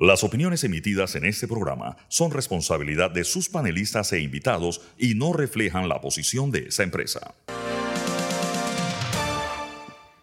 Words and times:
Las 0.00 0.24
opiniones 0.24 0.64
emitidas 0.64 1.14
en 1.14 1.24
este 1.24 1.46
programa 1.46 1.96
son 2.08 2.32
responsabilidad 2.32 3.12
de 3.12 3.22
sus 3.22 3.48
panelistas 3.48 4.12
e 4.12 4.18
invitados 4.18 4.80
y 4.98 5.14
no 5.14 5.32
reflejan 5.32 5.88
la 5.88 6.00
posición 6.00 6.50
de 6.50 6.66
esa 6.66 6.82
empresa. 6.82 7.36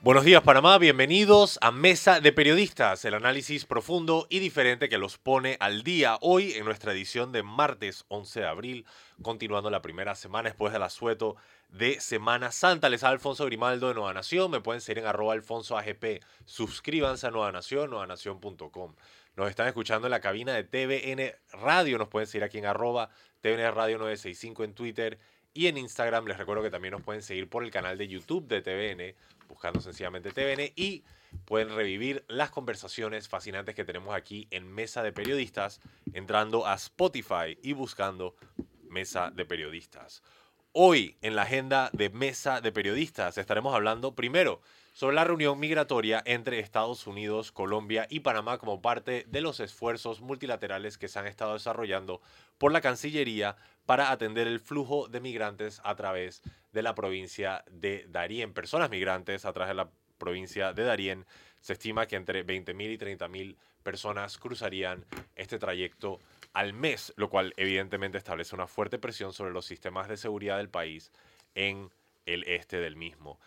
Buenos 0.02 0.26
días 0.26 0.42
Panamá, 0.44 0.78
bienvenidos 0.78 1.58
a 1.62 1.72
Mesa 1.72 2.20
de 2.20 2.34
Periodistas, 2.34 3.06
el 3.06 3.14
análisis 3.14 3.66
profundo 3.66 4.28
y 4.30 4.40
diferente 4.40 4.90
que 4.90 4.98
los 4.98 5.18
pone 5.18 5.56
al 5.62 5.84
día 5.84 6.18
hoy 6.20 6.54
en 6.54 6.66
nuestra 6.66 6.92
edición 6.92 7.32
de 7.32 7.44
martes 7.44 8.04
11 8.10 8.42
de 8.42 8.48
abril, 8.48 8.86
continuando 9.22 9.70
la 9.70 9.82
primera 9.82 10.16
semana 10.16 10.50
después 10.50 10.74
del 10.74 10.84
asueto 10.84 11.38
de 11.70 12.02
Semana 12.02 12.52
Santa. 12.52 12.90
Les 12.90 13.04
habla 13.04 13.14
Alfonso 13.14 13.46
Grimaldo 13.46 13.88
de 13.88 13.94
Nueva 13.94 14.14
Nación, 14.14 14.52
me 14.52 14.60
pueden 14.60 14.82
seguir 14.82 15.04
en 15.04 15.08
arroba 15.08 15.34
alfonso 15.34 15.78
suscríbanse 16.46 17.28
a 17.28 17.32
Nueva 17.32 17.52
Nación, 17.54 17.92
nuevanación.com. 17.92 18.96
Nos 19.36 19.50
están 19.50 19.68
escuchando 19.68 20.08
en 20.08 20.12
la 20.12 20.20
cabina 20.20 20.54
de 20.54 20.64
TVN 20.64 21.34
Radio. 21.54 21.98
Nos 21.98 22.10
pueden 22.10 22.28
seguir 22.28 22.44
aquí 22.44 22.58
en 22.58 22.66
arroba 22.66 23.10
TVN 23.40 23.74
Radio 23.74 23.98
965 23.98 24.64
en 24.66 24.74
Twitter 24.74 25.20
y 25.54 25.68
en 25.68 25.78
Instagram. 25.78 26.26
Les 26.26 26.38
recuerdo 26.38 26.62
que 26.62 26.70
también 26.70 26.92
nos 26.92 27.02
pueden 27.02 27.22
seguir 27.22 27.50
por 27.50 27.64
el 27.64 27.72
canal 27.72 27.98
de 27.98 28.10
YouTube 28.10 28.46
de 28.48 28.62
TVN, 28.62 29.16
buscando 29.48 29.80
sencillamente 29.80 30.32
TVN. 30.32 30.74
Y 30.76 31.04
pueden 31.46 31.74
revivir 31.74 32.26
las 32.28 32.52
conversaciones 32.52 33.30
fascinantes 33.30 33.74
que 33.74 33.86
tenemos 33.86 34.14
aquí 34.14 34.48
en 34.52 34.68
Mesa 34.68 35.02
de 35.02 35.14
Periodistas, 35.14 35.80
entrando 36.14 36.68
a 36.68 36.74
Spotify 36.74 37.58
y 37.64 37.72
buscando 37.72 38.36
Mesa 38.90 39.32
de 39.32 39.46
Periodistas. 39.46 40.24
Hoy 40.74 41.18
en 41.22 41.38
la 41.38 41.44
agenda 41.44 41.90
de 41.94 42.10
Mesa 42.10 42.60
de 42.60 42.74
Periodistas 42.74 43.38
estaremos 43.38 43.74
hablando 43.74 44.14
primero 44.14 44.62
sobre 44.92 45.16
la 45.16 45.24
reunión 45.24 45.60
migratoria 45.60 46.22
entre 46.26 46.60
Estados 46.60 47.08
Unidos, 47.08 47.52
Colombia 47.52 48.08
y 48.10 48.20
Panamá 48.22 48.58
como 48.58 48.82
parte 48.82 49.26
de 49.28 49.42
los 49.42 49.60
esfuerzos 49.60 50.22
multilaterales 50.22 50.98
que 50.98 51.08
se 51.08 51.20
han 51.20 51.28
estado 51.28 51.54
desarrollando 51.54 52.22
por 52.58 52.72
la 52.72 52.82
Cancillería 52.82 53.56
para 53.86 54.12
atender 54.12 54.48
el 54.48 54.60
flujo 54.60 55.08
de 55.08 55.22
migrantes 55.22 55.82
a 55.84 55.96
través 55.96 56.42
de 56.74 56.84
la 56.84 56.94
provincia 56.94 57.64
de 57.72 58.06
Darién. 58.10 58.54
Personas 58.54 58.90
migrantes 58.90 59.46
a 59.46 59.54
través 59.54 59.70
de 59.70 59.76
la 59.76 59.90
provincia 60.18 60.74
de 60.74 60.84
Darién. 60.84 61.26
Se 61.62 61.74
estima 61.74 62.06
que 62.06 62.16
entre 62.16 62.46
20.000 62.46 62.92
y 62.92 62.98
30.000 62.98 63.56
personas 63.84 64.38
cruzarían 64.38 65.06
este 65.36 65.58
trayecto 65.58 66.20
al 66.54 66.74
mes, 66.74 67.14
lo 67.16 67.30
cual 67.30 67.54
evidentemente 67.58 68.18
establece 68.18 68.56
una 68.56 68.68
fuerte 68.68 69.00
presión 69.00 69.32
sobre 69.34 69.52
los 69.52 69.66
sistemas 69.66 70.08
de 70.08 70.18
seguridad 70.18 70.58
del 70.58 70.70
país 70.70 71.12
en 71.56 71.90
el 72.26 72.44
este 72.44 72.78
del 72.78 72.96
mismo. 72.96 73.40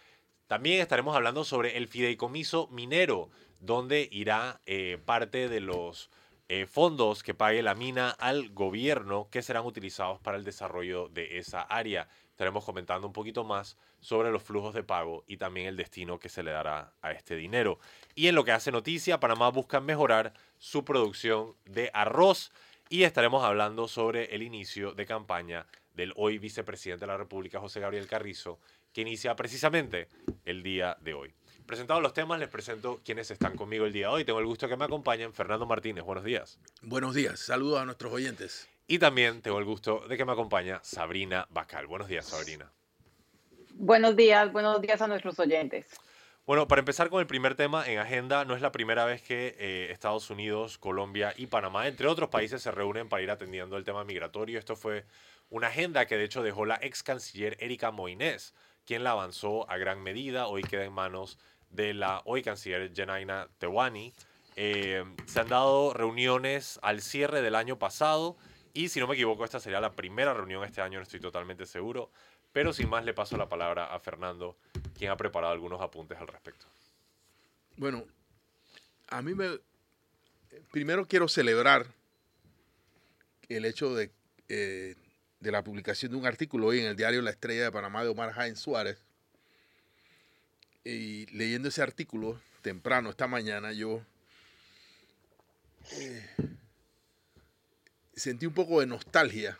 También 0.46 0.80
estaremos 0.80 1.16
hablando 1.16 1.42
sobre 1.44 1.78
el 1.78 1.88
fideicomiso 1.88 2.68
minero, 2.68 3.30
donde 3.60 4.08
irá 4.12 4.60
eh, 4.66 4.98
parte 5.04 5.48
de 5.48 5.60
los 5.60 6.10
eh, 6.48 6.66
fondos 6.66 7.22
que 7.22 7.32
pague 7.32 7.62
la 7.62 7.74
mina 7.74 8.10
al 8.10 8.50
gobierno 8.50 9.28
que 9.30 9.40
serán 9.40 9.64
utilizados 9.64 10.20
para 10.20 10.36
el 10.36 10.44
desarrollo 10.44 11.08
de 11.08 11.38
esa 11.38 11.62
área. 11.62 12.08
Estaremos 12.28 12.64
comentando 12.64 13.06
un 13.06 13.14
poquito 13.14 13.44
más 13.44 13.78
sobre 14.00 14.30
los 14.30 14.42
flujos 14.42 14.74
de 14.74 14.82
pago 14.82 15.24
y 15.26 15.38
también 15.38 15.66
el 15.66 15.76
destino 15.76 16.18
que 16.18 16.28
se 16.28 16.42
le 16.42 16.50
dará 16.50 16.92
a 17.00 17.12
este 17.12 17.36
dinero. 17.36 17.78
Y 18.14 18.26
en 18.26 18.34
lo 18.34 18.44
que 18.44 18.52
hace 18.52 18.70
noticia, 18.70 19.20
Panamá 19.20 19.48
busca 19.48 19.80
mejorar 19.80 20.34
su 20.58 20.84
producción 20.84 21.54
de 21.64 21.90
arroz 21.94 22.52
y 22.90 23.04
estaremos 23.04 23.42
hablando 23.42 23.88
sobre 23.88 24.34
el 24.34 24.42
inicio 24.42 24.92
de 24.92 25.06
campaña 25.06 25.66
del 25.94 26.12
hoy 26.16 26.36
vicepresidente 26.36 27.06
de 27.06 27.12
la 27.12 27.16
República, 27.16 27.60
José 27.60 27.80
Gabriel 27.80 28.06
Carrizo, 28.06 28.58
que 28.94 29.02
inicia 29.02 29.34
precisamente 29.36 30.08
el 30.46 30.62
día 30.62 30.96
de 31.02 31.12
hoy. 31.12 31.34
Presentados 31.66 32.02
los 32.02 32.14
temas, 32.14 32.38
les 32.38 32.48
presento 32.48 33.00
quienes 33.04 33.30
están 33.30 33.56
conmigo 33.56 33.84
el 33.84 33.92
día 33.92 34.06
de 34.06 34.12
hoy. 34.14 34.24
Tengo 34.24 34.38
el 34.38 34.46
gusto 34.46 34.66
de 34.66 34.70
que 34.70 34.76
me 34.76 34.84
acompañen 34.84 35.34
Fernando 35.34 35.66
Martínez. 35.66 36.04
Buenos 36.04 36.24
días. 36.24 36.60
Buenos 36.80 37.14
días. 37.14 37.40
Saludos 37.40 37.80
a 37.80 37.84
nuestros 37.84 38.12
oyentes. 38.12 38.68
Y 38.86 38.98
también 38.98 39.42
tengo 39.42 39.58
el 39.58 39.64
gusto 39.64 40.06
de 40.08 40.16
que 40.16 40.24
me 40.24 40.32
acompaña 40.32 40.78
Sabrina 40.84 41.46
Bacal. 41.50 41.86
Buenos 41.86 42.06
días, 42.06 42.26
Sabrina. 42.26 42.70
Buenos 43.72 44.14
días, 44.14 44.52
buenos 44.52 44.80
días 44.80 45.02
a 45.02 45.08
nuestros 45.08 45.38
oyentes. 45.40 45.86
Bueno, 46.46 46.68
para 46.68 46.80
empezar 46.80 47.08
con 47.08 47.20
el 47.20 47.26
primer 47.26 47.56
tema 47.56 47.84
en 47.88 47.98
agenda, 47.98 48.44
no 48.44 48.54
es 48.54 48.60
la 48.60 48.70
primera 48.70 49.06
vez 49.06 49.22
que 49.22 49.56
eh, 49.58 49.88
Estados 49.90 50.28
Unidos, 50.30 50.78
Colombia 50.78 51.32
y 51.36 51.46
Panamá, 51.46 51.88
entre 51.88 52.06
otros 52.06 52.28
países, 52.28 52.62
se 52.62 52.70
reúnen 52.70 53.08
para 53.08 53.22
ir 53.22 53.30
atendiendo 53.30 53.76
el 53.78 53.84
tema 53.84 54.04
migratorio. 54.04 54.58
Esto 54.58 54.76
fue 54.76 55.06
una 55.48 55.68
agenda 55.68 56.06
que 56.06 56.16
de 56.16 56.24
hecho 56.24 56.42
dejó 56.42 56.66
la 56.66 56.78
ex 56.82 57.02
canciller 57.02 57.56
Erika 57.58 57.90
Moines 57.90 58.54
quien 58.86 59.04
la 59.04 59.12
avanzó 59.12 59.68
a 59.70 59.76
gran 59.76 60.02
medida. 60.02 60.46
Hoy 60.46 60.62
queda 60.62 60.84
en 60.84 60.92
manos 60.92 61.38
de 61.70 61.94
la 61.94 62.22
hoy 62.24 62.42
canciller 62.42 62.92
Jenaina 62.94 63.48
Tewani. 63.58 64.12
Eh, 64.56 65.04
se 65.26 65.40
han 65.40 65.48
dado 65.48 65.92
reuniones 65.92 66.78
al 66.82 67.00
cierre 67.00 67.42
del 67.42 67.56
año 67.56 67.78
pasado 67.78 68.36
y 68.72 68.88
si 68.88 69.00
no 69.00 69.06
me 69.06 69.14
equivoco 69.14 69.44
esta 69.44 69.60
sería 69.60 69.80
la 69.80 69.92
primera 69.92 70.34
reunión 70.34 70.64
este 70.64 70.80
año, 70.80 70.98
no 70.98 71.04
estoy 71.04 71.20
totalmente 71.20 71.64
seguro. 71.64 72.10
Pero 72.52 72.72
sin 72.72 72.88
más 72.88 73.04
le 73.04 73.14
paso 73.14 73.36
la 73.36 73.48
palabra 73.48 73.92
a 73.92 73.98
Fernando, 73.98 74.56
quien 74.96 75.10
ha 75.10 75.16
preparado 75.16 75.52
algunos 75.52 75.80
apuntes 75.80 76.18
al 76.18 76.28
respecto. 76.28 76.66
Bueno, 77.76 78.04
a 79.08 79.22
mí 79.22 79.34
me... 79.34 79.58
Primero 80.70 81.06
quiero 81.06 81.26
celebrar 81.28 81.86
el 83.48 83.64
hecho 83.64 83.94
de 83.94 84.12
eh, 84.48 84.94
de 85.44 85.52
la 85.52 85.62
publicación 85.62 86.10
de 86.10 86.16
un 86.16 86.26
artículo 86.26 86.68
hoy 86.68 86.80
en 86.80 86.86
el 86.86 86.96
diario 86.96 87.20
La 87.20 87.30
Estrella 87.30 87.64
de 87.64 87.70
Panamá 87.70 88.02
de 88.02 88.08
Omar 88.08 88.32
Jaén 88.32 88.56
Suárez. 88.56 89.04
Y 90.82 91.26
leyendo 91.36 91.68
ese 91.68 91.82
artículo 91.82 92.40
temprano 92.62 93.10
esta 93.10 93.26
mañana, 93.26 93.74
yo 93.74 94.00
eh, 95.92 96.26
sentí 98.14 98.46
un 98.46 98.54
poco 98.54 98.80
de 98.80 98.86
nostalgia 98.86 99.58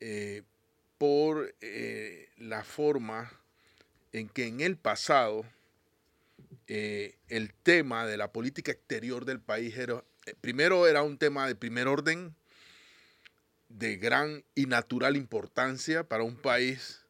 eh, 0.00 0.42
por 0.98 1.54
eh, 1.60 2.28
la 2.36 2.64
forma 2.64 3.32
en 4.12 4.28
que 4.28 4.48
en 4.48 4.60
el 4.60 4.76
pasado 4.76 5.46
el 6.68 7.54
tema 7.62 8.06
de 8.06 8.16
la 8.16 8.32
política 8.32 8.72
exterior 8.72 9.24
del 9.24 9.38
país 9.38 9.76
era, 9.78 10.02
primero 10.40 10.88
era 10.88 11.04
un 11.04 11.16
tema 11.16 11.46
de 11.46 11.54
primer 11.54 11.86
orden, 11.86 12.34
de 13.78 13.96
gran 13.96 14.42
y 14.54 14.66
natural 14.66 15.16
importancia 15.16 16.02
para 16.02 16.22
un 16.22 16.36
país 16.36 17.00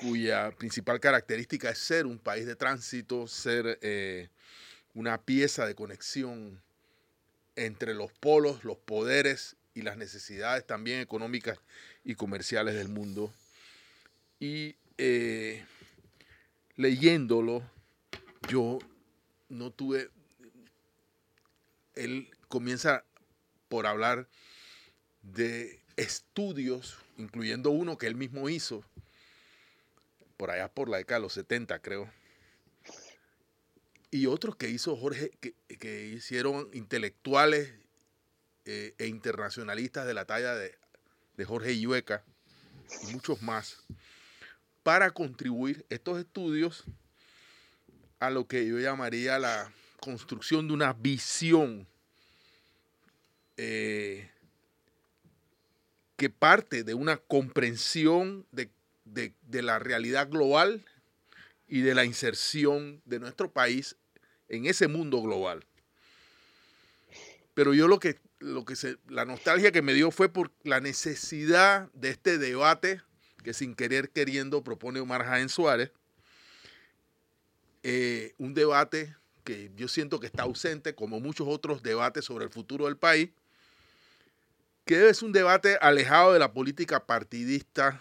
cuya 0.00 0.50
principal 0.52 1.00
característica 1.00 1.70
es 1.70 1.78
ser 1.78 2.06
un 2.06 2.18
país 2.18 2.46
de 2.46 2.54
tránsito, 2.54 3.26
ser 3.26 3.78
eh, 3.82 4.28
una 4.94 5.22
pieza 5.22 5.66
de 5.66 5.74
conexión 5.74 6.60
entre 7.56 7.94
los 7.94 8.12
polos, 8.12 8.62
los 8.64 8.76
poderes 8.76 9.56
y 9.74 9.82
las 9.82 9.96
necesidades 9.96 10.66
también 10.66 11.00
económicas 11.00 11.58
y 12.04 12.14
comerciales 12.14 12.74
del 12.74 12.88
mundo. 12.88 13.32
Y 14.38 14.76
eh, 14.98 15.64
leyéndolo, 16.76 17.62
yo 18.48 18.78
no 19.48 19.70
tuve, 19.70 20.10
él 21.94 22.30
comienza 22.48 23.04
por 23.68 23.86
hablar 23.86 24.28
de 25.22 25.80
estudios, 25.96 26.98
incluyendo 27.16 27.70
uno 27.70 27.98
que 27.98 28.06
él 28.06 28.14
mismo 28.14 28.48
hizo, 28.48 28.84
por 30.36 30.50
allá 30.50 30.68
por 30.68 30.88
la 30.88 30.98
década 30.98 31.18
de 31.18 31.22
los 31.22 31.32
70 31.34 31.78
creo, 31.80 32.10
y 34.10 34.26
otros 34.26 34.56
que 34.56 34.68
hizo 34.68 34.96
Jorge, 34.96 35.30
que, 35.40 36.06
hicieron 36.06 36.68
intelectuales 36.72 37.72
eh, 38.64 38.94
e 38.98 39.06
internacionalistas 39.06 40.06
de 40.06 40.14
la 40.14 40.24
talla 40.24 40.54
de, 40.54 40.76
de 41.36 41.44
Jorge 41.44 41.74
Iueca 41.74 42.24
y 43.02 43.12
muchos 43.12 43.40
más, 43.42 43.84
para 44.82 45.10
contribuir 45.10 45.86
estos 45.90 46.18
estudios 46.18 46.84
a 48.18 48.30
lo 48.30 48.46
que 48.46 48.66
yo 48.66 48.78
llamaría 48.78 49.38
la 49.38 49.72
construcción 50.00 50.66
de 50.66 50.74
una 50.74 50.92
visión 50.92 51.86
eh, 53.56 54.29
que 56.20 56.28
parte 56.28 56.84
de 56.84 56.92
una 56.92 57.16
comprensión 57.16 58.46
de, 58.52 58.70
la 59.62 59.78
realidad 59.78 60.28
global 60.28 60.84
y 61.66 61.80
de 61.80 61.94
la 61.94 62.04
inserción 62.04 63.00
de 63.06 63.18
nuestro 63.18 63.50
país 63.50 63.96
en 64.50 64.66
ese 64.66 64.86
mundo 64.86 65.22
global. 65.22 65.64
Pero 67.54 67.72
yo 67.72 67.88
lo 67.88 67.98
que, 67.98 68.18
lo 68.38 68.66
que 68.66 68.74
la 69.08 69.24
nostalgia 69.24 69.72
que 69.72 69.80
me 69.80 69.94
dio 69.94 70.10
fue 70.10 70.28
por 70.28 70.52
la 70.62 70.80
necesidad 70.80 71.90
de 71.94 72.10
este 72.10 72.36
debate 72.36 73.00
que 73.42 73.54
sin 73.54 73.74
querer 73.74 74.10
queriendo 74.10 74.62
propone 74.62 75.00
Omar 75.00 75.24
Jaén 75.24 75.48
Suárez, 75.48 75.90
eh, 77.82 78.34
un 78.36 78.52
debate 78.52 79.16
que 79.42 79.70
yo 79.74 79.88
siento 79.88 80.20
que 80.20 80.26
está 80.26 80.42
ausente, 80.42 80.94
como 80.94 81.18
muchos 81.18 81.48
otros 81.48 81.82
debates 81.82 82.26
sobre 82.26 82.44
el 82.44 82.50
futuro 82.50 82.84
del 82.84 82.98
país, 82.98 83.30
que 84.84 85.08
es 85.08 85.22
un 85.22 85.32
debate 85.32 85.78
alejado 85.80 86.32
de 86.32 86.38
la 86.38 86.52
política 86.52 87.06
partidista 87.06 88.00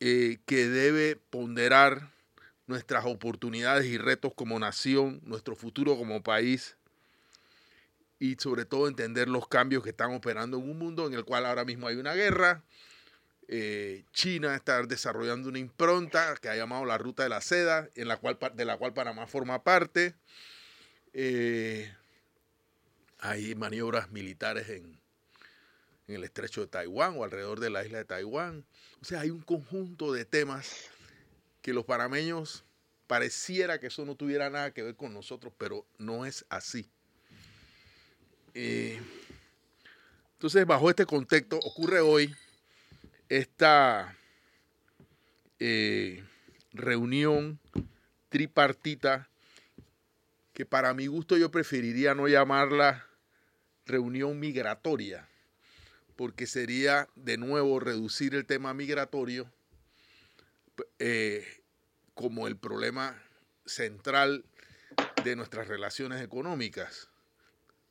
eh, 0.00 0.38
que 0.46 0.68
debe 0.68 1.16
ponderar 1.16 2.10
nuestras 2.66 3.04
oportunidades 3.04 3.86
y 3.86 3.98
retos 3.98 4.32
como 4.34 4.58
nación, 4.58 5.20
nuestro 5.24 5.54
futuro 5.54 5.96
como 5.96 6.22
país, 6.22 6.76
y 8.18 8.36
sobre 8.36 8.64
todo 8.64 8.88
entender 8.88 9.28
los 9.28 9.48
cambios 9.48 9.82
que 9.82 9.90
están 9.90 10.14
operando 10.14 10.56
en 10.58 10.70
un 10.70 10.78
mundo 10.78 11.06
en 11.06 11.14
el 11.14 11.24
cual 11.24 11.46
ahora 11.46 11.64
mismo 11.64 11.88
hay 11.88 11.96
una 11.96 12.14
guerra. 12.14 12.62
Eh, 13.48 14.04
China 14.12 14.54
está 14.54 14.82
desarrollando 14.82 15.48
una 15.48 15.58
impronta 15.58 16.34
que 16.40 16.48
ha 16.48 16.56
llamado 16.56 16.86
la 16.86 16.96
Ruta 16.96 17.24
de 17.24 17.28
la 17.28 17.42
Seda, 17.42 17.88
en 17.94 18.08
la 18.08 18.16
cual, 18.16 18.38
de 18.54 18.64
la 18.64 18.78
cual 18.78 18.94
Panamá 18.94 19.26
forma 19.26 19.62
parte. 19.62 20.14
Eh, 21.12 21.92
hay 23.24 23.54
maniobras 23.54 24.10
militares 24.10 24.68
en, 24.68 25.00
el 26.06 26.22
estrecho 26.24 26.60
de 26.60 26.66
Taiwán 26.66 27.14
o 27.16 27.24
alrededor 27.24 27.58
de 27.58 27.70
la 27.70 27.82
isla 27.82 27.96
de 27.96 28.04
Taiwán. 28.04 28.66
O 29.00 29.04
sea, 29.06 29.20
hay 29.20 29.30
un 29.30 29.40
conjunto 29.40 30.12
de 30.12 30.26
temas 30.26 30.90
que 31.62 31.72
los 31.72 31.86
panameños 31.86 32.64
pareciera 33.06 33.80
que 33.80 33.86
eso 33.86 34.04
no 34.04 34.14
tuviera 34.14 34.50
nada 34.50 34.74
que 34.74 34.82
ver 34.82 34.96
con 34.96 35.14
nosotros, 35.14 35.54
pero 35.56 35.86
no 35.96 36.26
es 36.26 36.44
así. 36.50 36.86
Eh, 38.52 39.00
entonces, 40.34 40.66
bajo 40.66 40.90
este 40.90 41.06
contexto, 41.06 41.58
ocurre 41.60 42.00
hoy 42.00 42.34
esta 43.30 44.14
eh, 45.58 46.22
reunión 46.74 47.58
tripartita 48.28 49.30
que 50.52 50.66
para 50.66 50.92
mi 50.92 51.06
gusto 51.06 51.38
yo 51.38 51.50
preferiría 51.50 52.14
no 52.14 52.28
llamarla 52.28 53.06
reunión 53.86 54.40
migratoria, 54.40 55.28
porque 56.16 56.46
sería 56.46 57.08
de 57.14 57.36
nuevo 57.36 57.80
reducir 57.80 58.34
el 58.34 58.46
tema 58.46 58.74
migratorio 58.74 59.50
eh, 60.98 61.46
como 62.14 62.46
el 62.46 62.56
problema 62.56 63.20
central 63.66 64.44
de 65.24 65.36
nuestras 65.36 65.68
relaciones 65.68 66.22
económicas 66.22 67.08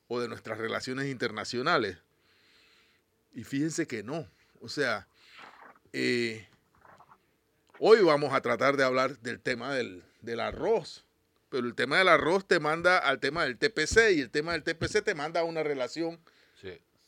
o 0.08 0.20
de 0.20 0.28
nuestras 0.28 0.58
relaciones 0.58 1.08
internacionales. 1.08 1.98
Y 3.34 3.44
fíjense 3.44 3.88
que 3.88 4.04
no. 4.04 4.28
O 4.62 4.70
sea, 4.70 5.08
eh, 5.92 6.48
hoy 7.80 8.02
vamos 8.02 8.34
a 8.34 8.42
tratar 8.42 8.78
de 8.78 8.84
hablar 8.84 9.20
del 9.20 9.40
tema 9.40 9.74
del, 9.74 10.04
arroz, 10.40 11.03
pero 11.54 11.68
el 11.68 11.76
tema 11.76 12.00
del 12.00 12.08
arroz 12.08 12.48
te 12.48 12.60
manda 12.60 12.98
al 12.98 13.20
tema 13.20 13.44
del 13.44 13.60
TPC 13.60 14.16
y 14.16 14.22
el 14.22 14.32
tema 14.32 14.54
del 14.54 14.64
TPC 14.64 15.04
te 15.04 15.14
manda 15.14 15.42
a 15.42 15.44
una 15.44 15.62
relación 15.62 16.20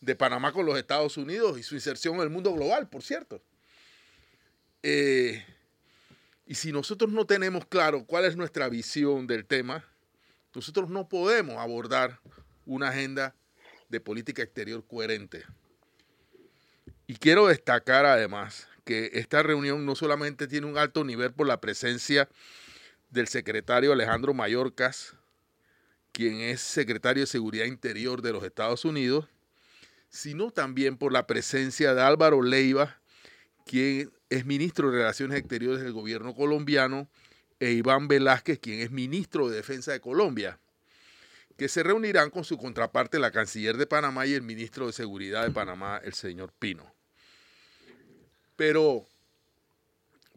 de 0.02 0.16
Panamá 0.16 0.54
con 0.54 0.68
los 0.68 0.78
Estados 0.78 1.18
Unidos 1.18 1.58
y 1.58 1.64
su 1.64 1.74
inserción 1.74 2.18
en 2.18 2.22
el 2.22 2.30
mundo 2.30 2.54
global, 2.54 2.88
por 2.88 3.02
cierto. 3.02 3.42
Eh, 4.84 5.44
y 6.46 6.54
si 6.54 6.72
nosotros 6.72 7.12
no 7.12 7.26
tenemos 7.26 7.66
claro 7.66 8.06
cuál 8.06 8.26
es 8.26 8.36
nuestra 8.36 8.70
visión 8.70 9.26
del 9.26 9.48
tema, 9.48 9.84
nosotros 10.54 10.92
no 10.92 11.10
podemos 11.10 11.58
abordar 11.58 12.20
una 12.68 12.90
agenda 12.90 13.34
de 13.90 14.00
política 14.00 14.44
exterior 14.44 14.86
coherente. 14.86 15.44
Y 17.08 17.16
quiero 17.16 17.48
destacar 17.48 18.06
además 18.06 18.68
que 18.84 19.10
esta 19.14 19.42
reunión 19.42 19.88
no 19.88 19.96
solamente 19.96 20.48
tiene 20.48 20.68
un 20.68 20.78
alto 20.78 21.04
nivel 21.04 21.34
por 21.34 21.48
la 21.48 21.60
presencia 21.60 22.30
del 23.16 23.28
secretario 23.28 23.92
Alejandro 23.92 24.36
Mayorkas, 24.36 25.16
quien 26.12 26.42
es 26.42 26.62
secretario 26.62 27.24
de 27.24 27.28
Seguridad 27.28 27.66
Interior 27.66 28.22
de 28.22 28.34
los 28.34 28.44
Estados 28.44 28.86
Unidos, 28.86 29.28
sino 30.10 30.52
también 30.52 30.98
por 30.98 31.12
la 31.12 31.26
presencia 31.26 31.96
de 31.96 32.02
Álvaro 32.04 32.44
Leiva, 32.44 33.02
quien 33.66 34.12
es 34.30 34.46
ministro 34.46 34.92
de 34.92 35.00
Relaciones 35.00 35.40
Exteriores 35.40 35.82
del 35.82 35.94
gobierno 35.94 36.36
colombiano, 36.36 37.10
e 37.60 37.72
Iván 37.72 38.08
Velázquez, 38.08 38.60
quien 38.60 38.82
es 38.82 38.92
ministro 38.92 39.50
de 39.50 39.56
Defensa 39.56 39.92
de 39.92 40.00
Colombia 40.00 40.60
que 41.58 41.70
se 41.70 41.84
reunirán 41.84 42.30
con 42.30 42.44
su 42.44 42.58
contraparte, 42.58 43.20
la 43.20 43.32
canciller 43.32 43.78
de 43.78 43.88
Panamá 43.88 44.26
y 44.26 44.34
el 44.34 44.42
ministro 44.42 44.88
de 44.88 44.94
Seguridad 44.94 45.44
de 45.46 45.52
Panamá, 45.52 46.02
el 46.04 46.14
señor 46.14 46.52
Pino. 46.52 46.94
Pero, 48.56 49.08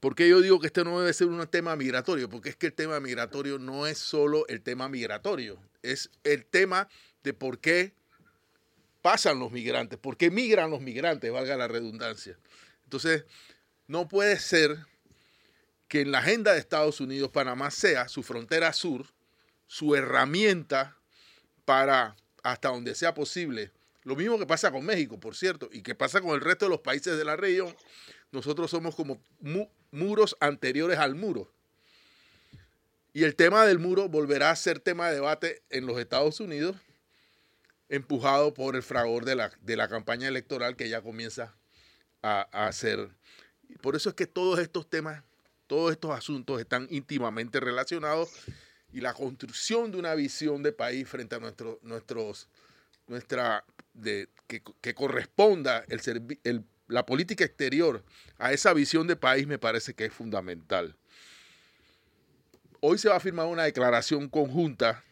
¿por 0.00 0.14
qué 0.14 0.28
yo 0.28 0.40
digo 0.40 0.60
que 0.60 0.68
este 0.68 0.84
no 0.84 1.00
debe 1.00 1.12
ser 1.12 1.28
un 1.28 1.46
tema 1.46 1.76
migratorio? 1.76 2.28
Porque 2.28 2.50
es 2.50 2.56
que 2.56 2.66
el 2.66 2.74
tema 2.74 3.00
migratorio 3.00 3.58
no 3.58 3.86
es 3.86 3.98
solo 3.98 4.46
el 4.48 4.62
tema 4.62 4.88
migratorio, 4.88 5.58
es 5.82 6.10
el 6.24 6.44
tema 6.44 6.88
de 7.22 7.34
por 7.34 7.58
qué 7.58 7.94
pasan 9.02 9.38
los 9.38 9.52
migrantes, 9.52 9.98
por 9.98 10.16
qué 10.16 10.30
migran 10.30 10.70
los 10.70 10.80
migrantes, 10.80 11.32
valga 11.32 11.56
la 11.56 11.68
redundancia. 11.68 12.38
Entonces, 12.84 13.24
no 13.86 14.08
puede 14.08 14.38
ser 14.38 14.86
que 15.88 16.02
en 16.02 16.12
la 16.12 16.18
agenda 16.18 16.52
de 16.52 16.58
Estados 16.58 17.00
Unidos 17.00 17.30
Panamá 17.30 17.70
sea 17.70 18.08
su 18.08 18.22
frontera 18.22 18.72
sur, 18.72 19.06
su 19.66 19.94
herramienta 19.94 20.96
para 21.64 22.16
hasta 22.42 22.68
donde 22.68 22.94
sea 22.94 23.14
posible. 23.14 23.72
Lo 24.02 24.16
mismo 24.16 24.38
que 24.38 24.46
pasa 24.46 24.70
con 24.70 24.84
México, 24.84 25.18
por 25.18 25.36
cierto, 25.36 25.68
y 25.72 25.82
que 25.82 25.94
pasa 25.94 26.20
con 26.20 26.30
el 26.30 26.40
resto 26.40 26.66
de 26.66 26.70
los 26.70 26.80
países 26.80 27.16
de 27.18 27.24
la 27.24 27.36
región. 27.36 27.74
Nosotros 28.30 28.70
somos 28.70 28.94
como 28.94 29.20
muros 29.90 30.36
anteriores 30.40 30.98
al 30.98 31.14
muro. 31.14 31.50
Y 33.12 33.24
el 33.24 33.34
tema 33.34 33.66
del 33.66 33.78
muro 33.78 34.08
volverá 34.08 34.50
a 34.50 34.56
ser 34.56 34.80
tema 34.80 35.08
de 35.08 35.16
debate 35.16 35.62
en 35.70 35.86
los 35.86 35.98
Estados 35.98 36.40
Unidos, 36.40 36.76
empujado 37.88 38.54
por 38.54 38.76
el 38.76 38.82
fragor 38.82 39.24
de 39.24 39.34
la, 39.34 39.50
de 39.62 39.76
la 39.76 39.88
campaña 39.88 40.28
electoral 40.28 40.76
que 40.76 40.88
ya 40.88 41.00
comienza 41.00 41.56
a, 42.22 42.48
a 42.52 42.66
hacer. 42.66 43.10
Por 43.80 43.96
eso 43.96 44.10
es 44.10 44.14
que 44.14 44.26
todos 44.26 44.58
estos 44.58 44.88
temas, 44.88 45.22
todos 45.66 45.92
estos 45.92 46.10
asuntos 46.10 46.60
están 46.60 46.86
íntimamente 46.90 47.60
relacionados 47.60 48.30
y 48.92 49.00
la 49.00 49.14
construcción 49.14 49.90
de 49.90 49.98
una 49.98 50.14
visión 50.14 50.62
de 50.62 50.72
país 50.72 51.08
frente 51.08 51.36
a 51.36 51.38
nuestro, 51.38 51.78
nuestros, 51.82 52.48
nuestra, 53.06 53.64
de, 53.92 54.28
que, 54.46 54.94
corresponda 54.94 55.84
el, 55.88 56.64
la 56.88 57.06
política 57.06 57.44
exterior 57.44 58.02
a 58.38 58.52
esa 58.52 58.72
visión 58.72 59.06
de 59.06 59.16
país 59.16 59.46
me 59.46 59.58
parece 59.58 59.94
que 59.94 60.06
es 60.06 60.12
fundamental. 60.12 60.96
Hoy 62.80 62.98
se 62.98 63.08
va 63.08 63.16
a 63.16 63.20
firmar 63.20 63.46
una 63.46 63.64
declaración 63.64 64.28
conjunta 64.28 65.04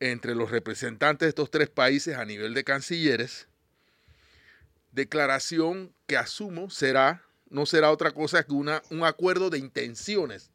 entre 0.00 0.34
los 0.34 0.50
representantes 0.50 1.26
de 1.26 1.30
estos 1.30 1.50
tres 1.50 1.68
países 1.68 2.16
a 2.16 2.24
nivel 2.24 2.54
de 2.54 2.64
cancilleres, 2.64 3.48
declaración 4.92 5.92
que 6.06 6.16
asumo 6.16 6.70
será, 6.70 7.24
no 7.50 7.66
será 7.66 7.90
otra 7.90 8.12
cosa 8.12 8.42
que 8.44 8.52
una, 8.52 8.82
un 8.90 9.04
acuerdo 9.04 9.50
de 9.50 9.58
intenciones. 9.58 10.50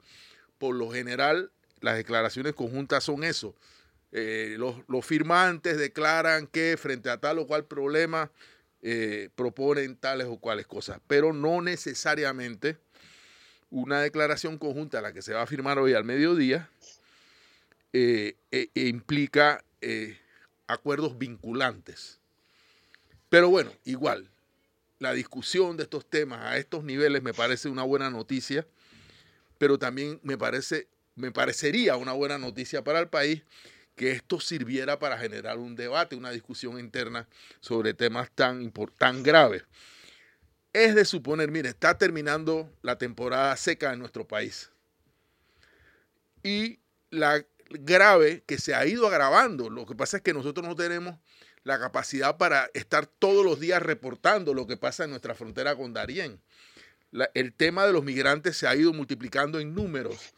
Por 0.58 0.76
lo 0.76 0.92
general, 0.92 1.52
las 1.82 1.98
declaraciones 1.98 2.54
conjuntas 2.54 3.04
son 3.04 3.24
eso. 3.24 3.56
Eh, 4.12 4.58
los, 4.60 5.06
firmantes 5.06 5.78
declaran 5.78 6.46
que 6.46 6.78
frente 6.78 7.10
a 7.10 7.20
tal 7.20 7.40
o 7.40 7.48
cual 7.48 7.66
problema 7.66 8.32
eh, 8.84 9.30
proponen 9.36 9.96
tales 9.96 10.28
o 10.28 10.38
cuales 10.38 10.68
cosas, 10.68 11.00
pero 11.08 11.34
no 11.34 11.62
necesariamente 11.62 12.78
una 13.72 14.02
declaración 14.02 14.58
conjunta, 14.60 15.02
la 15.02 15.14
que 15.14 15.24
se 15.24 15.34
va 15.34 15.42
a 15.42 15.48
firmar 15.48 15.80
hoy 15.80 15.94
al 15.94 16.04
mediodía, 16.04 16.70
eh, 17.92 18.36
e, 18.52 18.70
e 18.76 18.88
implica 18.88 19.64
acuerdos 20.68 21.18
vinculantes. 21.18 22.20
Pero 23.30 23.50
bueno, 23.50 23.72
igual, 23.84 24.30
la 25.00 25.14
discusión 25.14 25.76
de 25.76 25.84
estos 25.84 26.10
temas 26.10 26.40
a 26.42 26.58
estos 26.58 26.84
niveles 26.84 27.24
me 27.24 27.34
parece 27.34 27.68
una 27.70 27.84
buena 27.84 28.10
noticia, 28.10 28.68
pero 29.58 29.80
también 29.80 30.20
me 30.24 30.38
parece 30.38 30.88
me 31.16 31.32
parecería 31.32 31.96
una 31.98 32.14
buena 32.14 32.38
noticia 32.38 32.84
para 32.84 33.00
el 33.00 33.08
país 33.08 33.44
que 33.96 34.12
esto 34.12 34.40
sirviera 34.40 35.00
para 35.00 35.18
generar 35.18 35.58
un 35.58 35.76
debate, 35.76 36.16
una 36.16 36.32
discusión 36.32 36.80
interna 36.80 37.28
sobre 37.60 37.94
temas 37.94 38.32
tan, 38.32 38.72
tan 38.98 39.24
graves. 39.24 39.64
Es 40.74 40.96
de 40.96 41.06
suponer, 41.06 41.52
mire, 41.52 41.70
está 41.70 41.98
terminando 41.98 42.72
la 42.82 42.98
temporada 42.98 43.56
seca 43.58 43.94
en 43.94 44.00
nuestro 44.00 44.28
país. 44.28 44.72
Y 46.44 46.80
la 47.12 47.46
grave 47.70 48.44
que 48.46 48.58
se 48.58 48.76
ha 48.76 48.86
ido 48.86 49.08
agravando. 49.08 49.70
Lo 49.70 49.86
que 49.86 49.96
pasa 49.96 50.18
es 50.18 50.24
que 50.24 50.34
nosotros 50.34 50.68
no 50.68 50.76
tenemos 50.76 51.18
la 51.64 51.80
capacidad 51.80 52.38
para 52.38 52.70
estar 52.74 53.06
todos 53.06 53.46
los 53.46 53.60
días 53.60 53.82
reportando 53.82 54.54
lo 54.54 54.68
que 54.68 54.78
pasa 54.78 55.06
en 55.06 55.12
nuestra 55.12 55.36
frontera 55.36 55.76
con 55.76 55.94
Darién. 55.94 56.42
el 57.34 57.54
tema 57.54 57.86
de 57.86 57.94
los 57.94 58.04
migrantes 58.04 58.58
se 58.58 58.68
ha 58.68 58.76
ido 58.76 58.92
multiplicando 58.92 59.60
en 59.60 59.74
números 59.74 60.34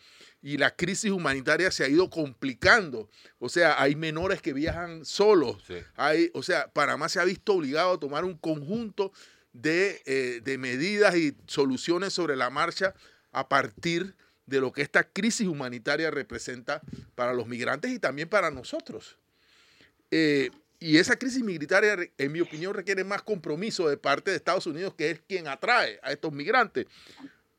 y 0.45 0.59
la 0.59 0.75
crisis 0.75 1.09
humanitaria 1.09 1.71
se 1.71 1.83
ha 1.83 1.87
ido 1.87 2.07
complicando. 2.07 3.09
O 3.39 3.49
sea, 3.49 3.81
hay 3.81 3.95
menores 3.95 4.43
que 4.43 4.53
viajan 4.53 5.03
solos. 5.03 5.63
Hay, 5.95 6.29
o 6.35 6.43
sea, 6.43 6.67
Panamá 6.67 7.09
se 7.09 7.19
ha 7.19 7.23
visto 7.23 7.53
obligado 7.53 7.93
a 7.93 7.99
tomar 7.99 8.23
un 8.23 8.37
conjunto 8.37 9.11
de, 9.53 10.03
eh, 10.05 10.41
de 10.43 10.57
medidas 10.59 11.15
y 11.15 11.35
soluciones 11.47 12.13
sobre 12.13 12.35
la 12.35 12.51
marcha 12.51 12.93
a 13.31 13.49
partir 13.49 14.13
de 14.45 14.61
lo 14.61 14.71
que 14.71 14.83
esta 14.83 15.03
crisis 15.03 15.47
humanitaria 15.47 16.11
representa 16.11 16.79
para 17.15 17.33
los 17.33 17.47
migrantes 17.47 17.89
y 17.91 17.97
también 17.97 18.29
para 18.29 18.51
nosotros. 18.51 19.17
Eh, 20.11 20.51
y 20.79 20.97
esa 20.97 21.15
crisis 21.15 21.41
migratoria, 21.41 21.97
en 22.19 22.31
mi 22.31 22.41
opinión, 22.41 22.75
requiere 22.75 23.03
más 23.03 23.23
compromiso 23.23 23.89
de 23.89 23.97
parte 23.97 24.29
de 24.29 24.37
Estados 24.37 24.67
Unidos, 24.67 24.93
que 24.95 25.09
es 25.09 25.21
quien 25.27 25.47
atrae 25.47 25.99
a 26.03 26.11
estos 26.11 26.31
migrantes. 26.31 26.85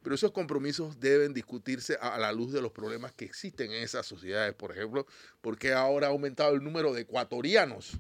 Pero 0.07 0.15
esos 0.15 0.31
compromisos 0.31 1.01
deben 1.01 1.35
discutirse 1.35 1.99
a 2.01 2.17
la 2.17 2.31
luz 2.31 2.53
de 2.53 2.63
los 2.63 2.71
problemas 2.71 3.11
que 3.11 3.25
existen 3.25 3.73
en 3.73 3.83
esas 3.83 4.07
sociedades. 4.07 4.55
Por 4.55 4.71
ejemplo, 4.71 5.05
¿por 5.41 5.59
qué 5.59 5.73
ahora 5.73 6.07
ha 6.07 6.11
aumentado 6.11 6.55
el 6.55 6.63
número 6.63 6.95
de 6.95 7.01
ecuatorianos 7.01 7.99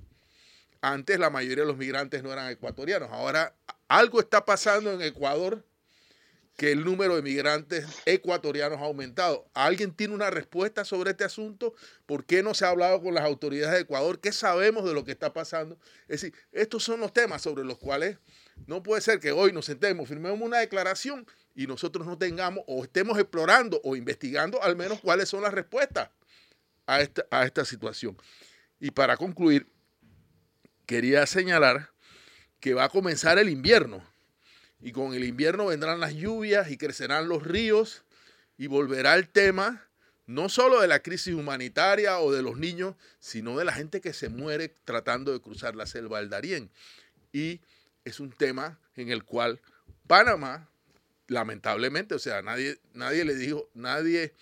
Antes 0.80 1.18
la 1.18 1.30
mayoría 1.30 1.64
de 1.64 1.68
los 1.68 1.76
migrantes 1.76 2.22
no 2.22 2.32
eran 2.32 2.48
ecuatorianos. 2.48 3.10
Ahora 3.10 3.56
algo 3.88 4.20
está 4.20 4.44
pasando 4.44 4.92
en 4.92 5.02
Ecuador 5.02 5.64
que 6.56 6.70
el 6.70 6.84
número 6.84 7.16
de 7.16 7.22
migrantes 7.22 7.84
ecuatorianos 8.04 8.78
ha 8.78 8.84
aumentado. 8.84 9.50
¿Alguien 9.52 9.92
tiene 9.92 10.14
una 10.14 10.30
respuesta 10.30 10.84
sobre 10.84 11.10
este 11.10 11.24
asunto? 11.24 11.74
¿Por 12.06 12.24
qué 12.24 12.40
no 12.40 12.54
se 12.54 12.66
ha 12.66 12.68
hablado 12.68 13.02
con 13.02 13.14
las 13.14 13.24
autoridades 13.24 13.74
de 13.74 13.80
Ecuador? 13.80 14.20
¿Qué 14.20 14.30
sabemos 14.30 14.84
de 14.84 14.94
lo 14.94 15.04
que 15.04 15.10
está 15.10 15.32
pasando? 15.32 15.76
Es 16.02 16.20
decir, 16.20 16.34
estos 16.52 16.84
son 16.84 17.00
los 17.00 17.12
temas 17.12 17.42
sobre 17.42 17.64
los 17.64 17.78
cuales 17.78 18.18
no 18.68 18.84
puede 18.84 19.02
ser 19.02 19.18
que 19.18 19.32
hoy 19.32 19.52
nos 19.52 19.64
sentemos, 19.64 20.08
firmemos 20.08 20.40
una 20.40 20.58
declaración 20.58 21.26
y 21.56 21.66
nosotros 21.66 22.06
no 22.06 22.18
tengamos 22.18 22.62
o 22.68 22.84
estemos 22.84 23.18
explorando 23.18 23.80
o 23.82 23.96
investigando 23.96 24.62
al 24.62 24.76
menos 24.76 25.00
cuáles 25.00 25.28
son 25.28 25.42
las 25.42 25.54
respuestas 25.54 26.10
a 26.86 27.00
esta, 27.00 27.26
a 27.30 27.44
esta 27.44 27.64
situación. 27.64 28.16
Y 28.78 28.90
para 28.90 29.16
concluir, 29.16 29.66
quería 30.84 31.26
señalar 31.26 31.90
que 32.60 32.74
va 32.74 32.84
a 32.84 32.88
comenzar 32.90 33.38
el 33.38 33.48
invierno 33.48 34.04
y 34.80 34.92
con 34.92 35.14
el 35.14 35.24
invierno 35.24 35.66
vendrán 35.66 35.98
las 35.98 36.14
lluvias 36.14 36.70
y 36.70 36.76
crecerán 36.76 37.28
los 37.28 37.42
ríos 37.42 38.04
y 38.58 38.66
volverá 38.66 39.14
el 39.14 39.28
tema 39.28 39.88
no 40.26 40.48
solo 40.48 40.80
de 40.80 40.88
la 40.88 41.00
crisis 41.00 41.34
humanitaria 41.34 42.18
o 42.18 42.32
de 42.32 42.42
los 42.42 42.58
niños, 42.58 42.96
sino 43.20 43.56
de 43.56 43.64
la 43.64 43.72
gente 43.72 44.00
que 44.00 44.12
se 44.12 44.28
muere 44.28 44.74
tratando 44.84 45.32
de 45.32 45.40
cruzar 45.40 45.76
la 45.76 45.86
selva 45.86 46.18
del 46.18 46.28
Darién. 46.28 46.70
Y 47.32 47.60
es 48.04 48.20
un 48.20 48.30
tema 48.30 48.78
en 48.96 49.10
el 49.10 49.24
cual 49.24 49.60
Panamá, 50.06 50.68
lamentablemente, 51.28 52.14
o 52.14 52.18
sea, 52.18 52.42
nadie, 52.42 52.78
nadie 52.94 53.24
le 53.24 53.34
dijo, 53.34 53.68
nadie, 53.74 54.32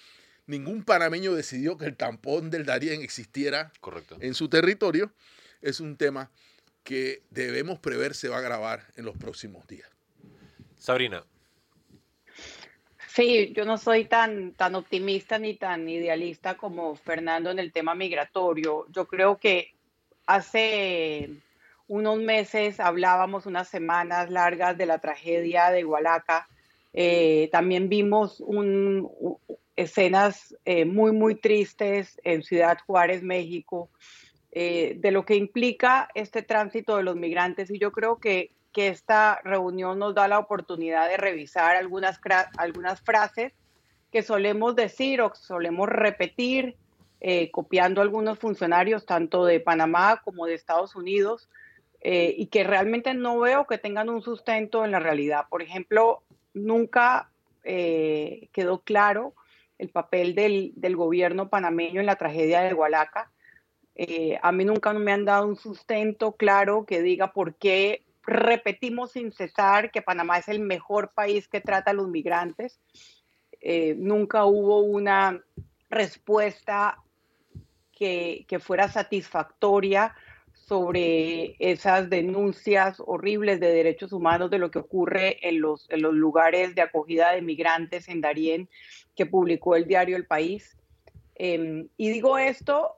ningún 0.47 0.85
panameño 0.85 1.35
decidió 1.35 1.77
que 1.77 1.87
el 1.87 1.97
tampón 1.97 2.51
del 2.51 2.67
Darién 2.67 3.03
existiera 3.03 3.73
Correcto. 3.81 4.17
en 4.21 4.35
su 4.35 4.49
territorio. 4.49 5.13
Es 5.63 5.81
un 5.81 5.97
tema 5.97 6.31
que 6.83 7.23
debemos 7.31 7.79
prever 7.79 8.15
se 8.15 8.29
va 8.29 8.37
a 8.37 8.41
agravar 8.41 8.87
en 8.97 9.05
los 9.07 9.17
próximos 9.17 9.67
días. 9.67 9.89
Sabrina. 10.79 11.25
Sí, 13.09 13.53
yo 13.55 13.65
no 13.65 13.79
soy 13.79 14.07
tan, 14.07 14.53
tan 14.53 14.75
optimista 14.75 15.39
ni 15.39 15.55
tan 15.55 15.89
idealista 15.89 16.57
como 16.57 16.97
Fernando 16.97 17.51
en 17.51 17.61
el 17.61 17.73
tema 17.73 17.95
migratorio. 17.95 18.87
Yo 18.91 19.07
creo 19.07 19.39
que 19.39 19.73
hace 20.27 21.31
unos 21.87 22.19
meses 22.19 22.81
hablábamos 22.81 23.47
unas 23.47 23.69
semanas 23.69 24.31
largas 24.31 24.77
de 24.77 24.87
la 24.87 24.99
tragedia 24.99 25.71
de 25.71 25.85
Hualaca. 25.85 26.49
Eh, 26.95 27.49
también 27.53 27.89
vimos 27.89 28.41
un, 28.41 29.11
escenas 29.77 30.57
eh, 30.65 30.85
muy, 30.85 31.13
muy 31.13 31.35
tristes 31.35 32.21
en 32.25 32.43
Ciudad 32.43 32.79
Juárez, 32.87 33.23
México, 33.23 33.91
eh, 34.53 34.95
de 34.99 35.11
lo 35.11 35.25
que 35.25 35.35
implica 35.37 36.09
este 36.15 36.43
tránsito 36.43 36.97
de 36.97 37.03
los 37.03 37.17
migrantes. 37.17 37.71
Y 37.71 37.79
yo 37.79 37.93
creo 37.93 38.19
que 38.19 38.53
que 38.75 38.89
esta 38.89 39.41
reunión 39.45 40.01
nos 40.01 40.15
da 40.15 40.29
la 40.29 40.41
oportunidad 40.41 41.09
de 41.09 41.17
revisar 41.17 41.77
algunas, 41.77 42.21
algunas 42.59 43.01
frases 43.01 43.53
que 44.11 44.23
solemos 44.23 44.75
decir 44.75 45.23
o 45.23 45.33
solemos 45.35 45.89
repetir, 45.89 46.77
eh, 47.21 47.51
copiando 47.53 48.03
algunos 48.03 48.39
funcionarios 48.39 49.07
tanto 49.07 49.47
de 49.47 49.61
Panamá 49.61 50.21
como 50.25 50.47
de 50.47 50.55
Estados 50.55 50.97
Unidos, 50.97 51.49
eh, 52.01 52.35
y 52.37 52.47
que 52.49 52.65
realmente 52.65 53.15
no 53.15 53.39
veo 53.39 53.67
que 53.67 53.79
tengan 53.79 54.11
un 54.11 54.23
sustento 54.23 54.85
en 54.85 54.91
la 54.91 54.99
realidad. 54.99 55.47
Por 55.49 55.63
ejemplo, 55.63 56.23
nunca 56.55 57.31
eh, 57.63 58.49
quedó 58.53 58.81
claro 58.81 59.35
el 59.79 59.91
papel 59.91 60.35
del, 60.35 60.97
gobierno 60.97 61.49
panameño 61.49 62.01
en 62.01 62.07
la 62.07 62.17
tragedia 62.17 62.61
de 62.61 62.75
Hualaca. 62.75 63.31
Eh, 63.97 64.39
a 64.43 64.53
mí 64.53 64.65
nunca 64.65 64.93
me 64.93 65.13
han 65.13 65.25
dado 65.25 65.47
un 65.47 65.57
sustento 65.57 66.33
claro 66.33 66.85
que 66.87 67.03
diga 67.03 67.33
por 67.33 67.55
qué 67.57 68.03
repetimos 68.23 69.13
sin 69.13 69.33
cesar 69.33 69.91
que 69.91 70.03
Panamá 70.03 70.39
es 70.39 70.49
el 70.49 70.61
mejor 70.61 71.13
país 71.15 71.49
que 71.49 71.61
trata 71.61 71.91
a 71.91 71.95
los 71.95 72.09
migrantes. 72.09 72.81
Eh, 73.61 73.95
nunca 73.99 74.45
hubo 74.45 74.81
una 74.81 75.43
respuesta 75.91 76.99
que, 77.93 78.47
fuera 78.61 78.89
satisfactoria 78.89 80.15
sobre 80.67 81.57
esas 81.59 82.09
denuncias 82.09 83.03
horribles 83.05 83.61
de 83.61 83.73
derechos 83.73 84.13
humanos 84.13 84.51
de 84.51 84.59
lo 84.59 84.71
que 84.71 84.79
ocurre 84.79 85.47
en 85.47 85.61
los, 85.61 85.89
en 85.91 86.03
los 86.03 86.15
lugares 86.15 86.75
de 86.75 86.83
acogida 86.83 87.33
de 87.33 87.43
migrantes 87.43 88.09
en 88.09 88.21
Darién 88.21 88.69
que 89.15 89.27
publicó 89.27 89.77
el 89.77 89.87
diario 89.87 90.17
El 90.17 90.27
País. 90.27 90.77
Eh, 91.37 91.87
y 91.97 92.09
digo 92.11 92.39
esto 92.39 92.97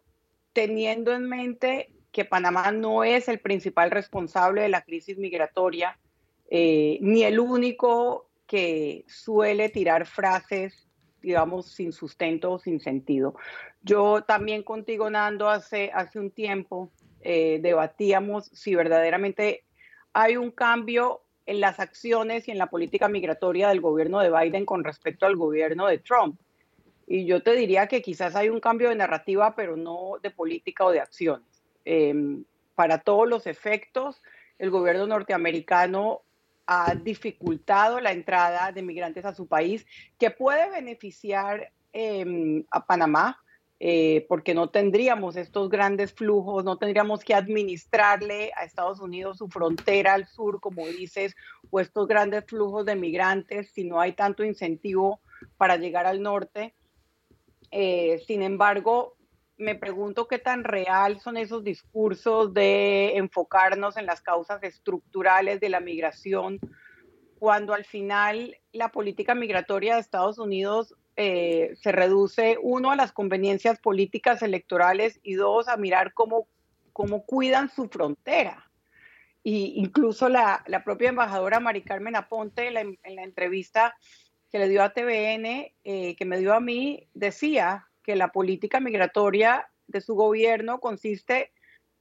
teniendo 0.53 1.13
en 1.13 1.29
mente 1.29 1.91
que 2.13 2.25
Panamá 2.25 2.73
no 2.73 3.05
es 3.05 3.29
el 3.29 3.41
principal 3.41 3.91
responsable 3.91 4.63
de 4.63 4.71
la 4.71 4.81
crisis 4.81 5.19
migratoria, 5.19 5.99
eh, 6.49 6.99
ni 7.03 7.25
el 7.25 7.39
único 7.39 8.31
que 8.47 9.05
suele 9.07 9.69
tirar 9.69 10.07
frases, 10.07 10.89
digamos, 11.21 11.67
sin 11.67 11.93
sustento 11.93 12.53
o 12.53 12.59
sin 12.59 12.81
sentido. 12.81 13.35
Yo 13.83 14.23
también 14.23 14.63
contigo, 14.63 15.11
Nando, 15.11 15.51
hace, 15.51 15.91
hace 15.93 16.19
un 16.19 16.31
tiempo 16.31 16.91
eh, 17.21 17.59
debatíamos 17.63 18.47
si 18.47 18.75
verdaderamente 18.75 19.65
hay 20.13 20.37
un 20.37 20.51
cambio 20.51 21.23
en 21.47 21.61
las 21.61 21.79
acciones 21.79 22.49
y 22.49 22.51
en 22.51 22.59
la 22.59 22.67
política 22.67 23.09
migratoria 23.09 23.69
del 23.69 23.81
gobierno 23.81 24.21
de 24.21 24.31
Biden 24.31 24.67
con 24.67 24.85
respecto 24.85 25.27
al 25.27 25.37
gobierno 25.37 25.87
de 25.87 25.99
Trump. 25.99 26.41
Y 27.07 27.25
yo 27.25 27.43
te 27.43 27.53
diría 27.53 27.87
que 27.87 28.03
quizás 28.03 28.35
hay 28.35 28.49
un 28.49 28.61
cambio 28.61 28.89
de 28.89 28.97
narrativa, 28.97 29.55
pero 29.55 29.77
no 29.77 30.15
de 30.23 30.31
política 30.31 30.85
o 30.85 30.91
de 30.91 31.01
acciones 31.01 31.57
eh, 31.87 32.43
para 32.75 32.99
todos 32.99 33.27
los 33.27 33.47
efectos, 33.47 34.23
el 34.59 34.71
gobierno 34.71 35.07
norteamericano 35.07 36.23
ha 36.67 36.95
dificultado 36.95 38.01
la 38.01 38.13
entrada 38.13 38.73
de 38.73 38.83
migrantes 38.83 39.25
a 39.25 39.35
su 39.35 39.47
país, 39.47 39.87
que 40.19 40.31
puede 40.31 40.69
beneficiar 40.71 41.73
eh, 41.93 42.65
a 42.71 42.85
Panamá, 42.85 43.41
eh, 43.79 44.25
porque 44.29 44.55
no 44.55 44.71
tendríamos 44.71 45.37
estos 45.37 45.69
grandes 45.69 46.15
flujos, 46.15 46.65
no 46.65 46.79
tendríamos 46.79 47.23
que 47.23 47.35
administrarle 47.35 48.51
a 48.57 48.65
Estados 48.65 49.01
Unidos 49.01 49.39
su 49.39 49.49
frontera 49.49 50.15
al 50.15 50.27
sur, 50.27 50.61
como 50.61 50.87
dices, 50.87 51.37
o 51.71 51.81
estos 51.81 52.09
grandes 52.09 52.47
flujos 52.47 52.87
de 52.87 52.97
migrantes, 52.97 53.71
si 53.73 53.85
no 53.85 54.01
hay 54.01 54.13
tanto 54.13 54.45
incentivo 54.45 55.21
para 55.59 55.77
llegar 55.77 56.07
al 56.07 56.23
norte. 56.23 56.75
Eh, 57.71 58.23
sin 58.27 58.43
embargo, 58.43 59.17
me 59.59 59.75
pregunto 59.75 60.27
qué 60.27 60.39
tan 60.39 60.65
real 60.65 61.21
son 61.21 61.37
esos 61.37 61.63
discursos 61.63 62.55
de 62.55 63.17
enfocarnos 63.17 63.99
en 63.99 64.07
las 64.07 64.23
causas 64.23 64.63
estructurales 64.63 65.61
de 65.61 65.69
la 65.69 65.81
migración, 65.81 66.61
cuando 67.39 67.75
al 67.75 67.85
final 67.85 68.57
la 68.73 68.91
política 68.91 69.35
migratoria 69.35 69.95
de 69.95 70.01
Estados 70.01 70.39
Unidos 70.39 70.95
eh, 71.17 71.75
se 71.81 71.93
reduce, 71.93 72.59
uno, 72.61 72.91
a 72.91 72.97
las 72.97 73.13
conveniencias 73.13 73.79
políticas 73.79 74.43
electorales 74.43 75.19
y 75.23 75.35
dos, 75.35 75.69
a 75.69 75.77
mirar 75.77 76.13
cómo, 76.13 76.47
cómo 76.93 77.25
cuidan 77.25 77.71
su 77.71 77.89
frontera. 77.89 78.71
Y 79.43 79.75
incluso 79.77 80.29
la, 80.29 80.63
la 80.67 80.85
propia 80.85 81.09
embajadora 81.09 81.61
Mari 81.61 81.83
Carmen 81.83 82.17
Aponte 82.17 82.69
en 82.69 82.75
la, 82.75 82.81
en 82.81 83.17
la 83.17 83.23
entrevista 83.23 83.97
que 84.51 84.59
le 84.59 84.69
dio 84.69 84.83
a 84.83 84.93
TVN, 84.93 85.73
eh, 85.85 86.17
que 86.17 86.25
me 86.25 86.39
dio 86.39 86.55
a 86.55 86.61
mí, 86.61 87.09
decía 87.15 87.89
que 88.03 88.17
la 88.17 88.29
política 88.29 88.81
migratoria 88.81 89.69
de 89.87 90.01
su 90.01 90.15
gobierno 90.15 90.81
consiste 90.81 91.53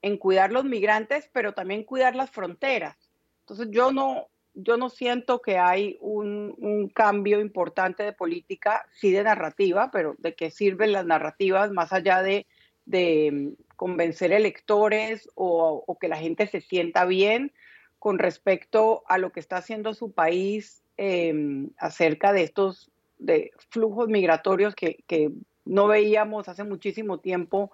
en 0.01 0.17
cuidar 0.17 0.51
los 0.51 0.65
migrantes, 0.65 1.29
pero 1.33 1.53
también 1.53 1.83
cuidar 1.83 2.15
las 2.15 2.29
fronteras. 2.29 2.97
Entonces 3.41 3.67
yo 3.71 3.91
no, 3.91 4.27
yo 4.55 4.77
no 4.77 4.89
siento 4.89 5.41
que 5.41 5.57
hay 5.57 5.97
un, 6.01 6.89
cambio 6.93 7.39
importante 7.41 8.03
de 8.03 8.13
política, 8.13 8.87
sí 8.93 9.11
de 9.11 9.23
narrativa, 9.23 9.91
pero 9.91 10.15
de 10.17 10.33
qué 10.33 10.49
sirven 10.49 10.93
las 10.93 11.05
narrativas 11.05 11.71
más 11.71 11.91
allá 11.91 12.21
de, 12.21 12.47
de 12.85 13.53
convencer 13.75 14.31
electores 14.31 15.29
o, 15.35 15.97
que 15.99 16.07
la 16.07 16.17
gente 16.17 16.47
se 16.47 16.61
sienta 16.61 17.05
bien 17.05 17.51
con 17.99 18.17
respecto 18.17 19.03
a 19.07 19.17
lo 19.17 19.31
que 19.31 19.39
está 19.39 19.57
haciendo 19.57 19.93
su 19.93 20.11
país 20.11 20.83
eh, 20.97 21.67
acerca 21.77 22.31
de 22.31 22.43
estos 22.43 22.91
de 23.17 23.51
flujos 23.69 24.07
migratorios 24.07 24.75
que 24.75 25.31
no 25.65 25.87
veíamos 25.87 26.47
hace 26.47 26.63
muchísimo 26.63 27.19
tiempo 27.19 27.71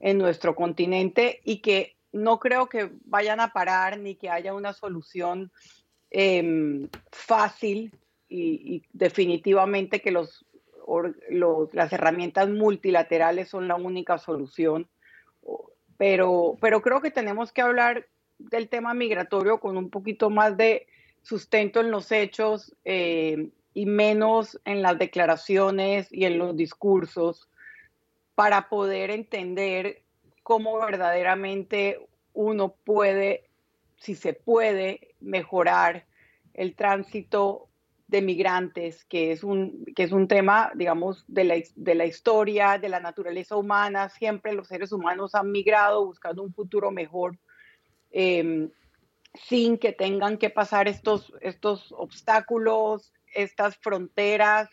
en 0.00 0.18
nuestro 0.18 0.54
continente 0.54 1.40
y 1.44 1.60
que 1.60 1.96
no 2.12 2.38
creo 2.38 2.68
que 2.68 2.90
vayan 3.04 3.40
a 3.40 3.52
parar 3.52 3.98
ni 3.98 4.14
que 4.14 4.30
haya 4.30 4.54
una 4.54 4.72
solución 4.72 5.52
eh, 6.10 6.88
fácil 7.10 7.92
y, 8.28 8.82
definitivamente 8.92 10.00
que 10.00 10.10
los, 10.10 10.44
las 11.72 11.92
herramientas 11.92 12.48
multilaterales 12.48 13.48
son 13.48 13.68
la 13.68 13.76
única 13.76 14.18
solución. 14.18 14.88
Pero, 15.96 16.56
pero 16.60 16.82
creo 16.82 17.00
que 17.00 17.10
tenemos 17.10 17.52
que 17.52 17.62
hablar 17.62 18.06
del 18.38 18.68
tema 18.68 18.94
migratorio 18.94 19.58
con 19.60 19.76
un 19.76 19.90
poquito 19.90 20.30
más 20.30 20.56
de 20.56 20.86
sustento 21.22 21.80
en 21.80 21.90
los 21.90 22.12
hechos 22.12 22.74
eh, 22.84 23.48
y 23.74 23.86
menos 23.86 24.60
en 24.64 24.82
las 24.82 24.98
declaraciones 24.98 26.12
y 26.12 26.24
en 26.24 26.38
los 26.38 26.56
discursos 26.56 27.48
para 28.34 28.68
poder 28.68 29.10
entender 29.10 30.02
cómo 30.42 30.78
verdaderamente 30.78 31.98
uno 32.34 32.74
puede, 32.84 33.48
si 33.96 34.14
se 34.14 34.34
puede, 34.34 35.15
mejorar 35.26 36.06
el 36.54 36.74
tránsito 36.74 37.68
de 38.08 38.22
migrantes, 38.22 39.04
que 39.04 39.32
es 39.32 39.42
un, 39.42 39.84
que 39.96 40.04
es 40.04 40.12
un 40.12 40.28
tema, 40.28 40.70
digamos, 40.74 41.24
de 41.26 41.44
la, 41.44 41.56
de 41.74 41.94
la 41.94 42.06
historia, 42.06 42.78
de 42.78 42.88
la 42.88 43.00
naturaleza 43.00 43.56
humana. 43.56 44.08
Siempre 44.08 44.52
los 44.52 44.68
seres 44.68 44.92
humanos 44.92 45.34
han 45.34 45.50
migrado 45.50 46.06
buscando 46.06 46.42
un 46.42 46.54
futuro 46.54 46.90
mejor, 46.90 47.38
em, 48.12 48.70
sin 49.34 49.76
que 49.76 49.92
tengan 49.92 50.38
que 50.38 50.50
pasar 50.50 50.88
estos, 50.88 51.32
estos 51.40 51.92
obstáculos, 51.92 53.12
estas 53.34 53.76
fronteras, 53.76 54.70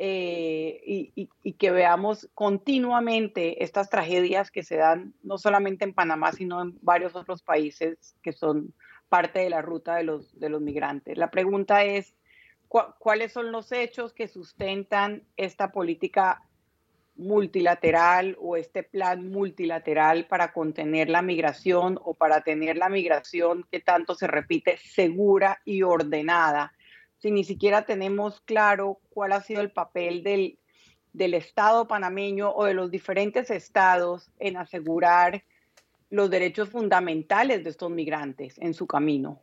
eh, 0.00 0.80
y, 0.86 1.28
y, 1.42 1.52
que 1.54 1.72
veamos 1.72 2.28
continuamente 2.32 3.64
estas 3.64 3.90
tragedias 3.90 4.52
que 4.52 4.62
se 4.62 4.76
dan 4.76 5.12
no 5.24 5.38
solamente 5.38 5.84
en 5.84 5.92
Panamá, 5.92 6.30
sino 6.30 6.62
en 6.62 6.78
varios 6.82 7.16
otros 7.16 7.42
países 7.42 8.14
que 8.22 8.32
son 8.32 8.72
parte 9.08 9.40
de 9.40 9.50
la 9.50 9.62
ruta 9.62 9.96
de 9.96 10.04
los, 10.04 10.38
de 10.38 10.48
los 10.48 10.60
migrantes. 10.60 11.16
La 11.18 11.30
pregunta 11.30 11.84
es, 11.84 12.14
¿cuáles 12.68 13.32
son 13.32 13.52
los 13.52 13.72
hechos 13.72 14.12
que 14.12 14.28
sustentan 14.28 15.22
esta 15.36 15.72
política 15.72 16.42
multilateral 17.16 18.36
o 18.40 18.56
este 18.56 18.84
plan 18.84 19.28
multilateral 19.28 20.26
para 20.26 20.52
contener 20.52 21.08
la 21.08 21.22
migración 21.22 21.98
o 22.04 22.14
para 22.14 22.42
tener 22.42 22.76
la 22.76 22.88
migración 22.88 23.66
que 23.72 23.80
tanto 23.80 24.14
se 24.14 24.26
repite 24.26 24.76
segura 24.78 25.60
y 25.64 25.82
ordenada? 25.82 26.72
Si 27.18 27.32
ni 27.32 27.42
siquiera 27.42 27.84
tenemos 27.84 28.40
claro 28.42 29.00
cuál 29.10 29.32
ha 29.32 29.40
sido 29.40 29.60
el 29.60 29.72
papel 29.72 30.22
del, 30.22 30.58
del 31.12 31.34
Estado 31.34 31.88
panameño 31.88 32.52
o 32.52 32.64
de 32.64 32.74
los 32.74 32.90
diferentes 32.90 33.50
estados 33.50 34.30
en 34.38 34.56
asegurar 34.56 35.42
los 36.10 36.30
derechos 36.30 36.68
fundamentales 36.68 37.64
de 37.64 37.70
estos 37.70 37.90
migrantes 37.90 38.58
en 38.58 38.74
su 38.74 38.86
camino. 38.86 39.42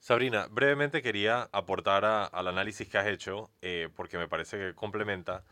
Sabrina, 0.00 0.48
brevemente 0.50 1.02
quería 1.02 1.48
aportar 1.50 2.04
al 2.04 2.48
análisis 2.48 2.88
que 2.88 2.98
has 2.98 3.06
hecho, 3.06 3.50
eh, 3.62 3.88
porque 3.96 4.18
me 4.18 4.28
parece 4.28 4.58
que 4.58 4.74
complementa 4.74 5.44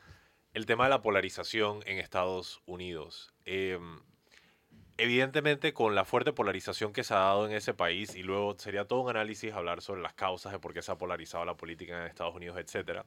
el 0.52 0.66
tema 0.66 0.84
de 0.84 0.90
la 0.90 1.00
polarización 1.00 1.80
en 1.86 1.98
Estados 1.98 2.60
Unidos. 2.66 3.32
Em, 3.46 4.00
evidentemente, 4.98 5.72
con 5.72 5.94
la 5.94 6.04
fuerte 6.04 6.34
polarización 6.34 6.92
que 6.92 7.02
se 7.02 7.14
ha 7.14 7.18
dado 7.18 7.46
en 7.46 7.52
ese 7.52 7.72
país, 7.72 8.14
y 8.14 8.22
luego 8.22 8.54
sería 8.58 8.84
todo 8.86 9.00
un 9.00 9.10
análisis 9.10 9.54
hablar 9.54 9.80
sobre 9.80 10.02
las 10.02 10.12
causas 10.12 10.52
de 10.52 10.58
por 10.58 10.74
qué 10.74 10.82
se 10.82 10.92
ha 10.92 10.98
polarizado 10.98 11.46
la 11.46 11.56
política 11.56 11.98
en 11.98 12.06
Estados 12.06 12.34
Unidos, 12.34 12.58
etc. 12.58 13.04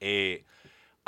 Eh, 0.00 0.46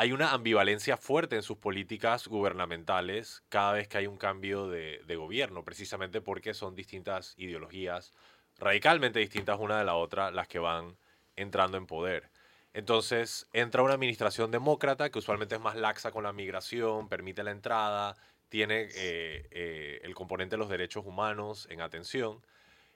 hay 0.00 0.12
una 0.12 0.33
ambivalencia 0.33 0.97
fuerte 0.97 1.37
en 1.37 1.42
sus 1.42 1.59
políticas 1.59 2.26
gubernamentales 2.26 3.42
cada 3.50 3.73
vez 3.73 3.87
que 3.87 3.99
hay 3.99 4.07
un 4.07 4.16
cambio 4.16 4.66
de, 4.66 5.14
gobierno, 5.14 5.62
precisamente 5.62 6.23
porque 6.23 6.54
son 6.54 6.75
distintas 6.75 7.35
ideologías, 7.37 8.14
radicalmente 8.59 9.19
distintas 9.19 9.61
una 9.61 9.78
de 9.78 9.85
la 9.85 9.97
otra, 9.97 10.30
las 10.30 10.49
que 10.49 10.59
van 10.59 10.97
entrando 11.37 11.76
en 11.76 11.85
poder. 11.85 12.30
Entonces 12.73 13.47
entra 13.52 13.83
una 13.83 13.92
administración 13.92 14.50
demócrata 14.50 15.11
que 15.11 15.19
usualmente 15.19 15.57
es 15.57 15.61
más 15.61 15.76
laxa 15.76 16.12
con 16.12 16.25
la 16.25 16.33
migración, 16.33 17.11
permite 17.11 17.42
la 17.42 17.50
entrada, 17.50 18.16
tiene 18.49 18.88
eh, 18.95 19.49
eh, 19.50 20.00
el 20.02 20.14
componente 20.14 20.54
de 20.54 20.61
los 20.61 20.71
derechos 20.71 21.04
humanos 21.04 21.69
en 21.69 21.83
atención. 21.83 22.40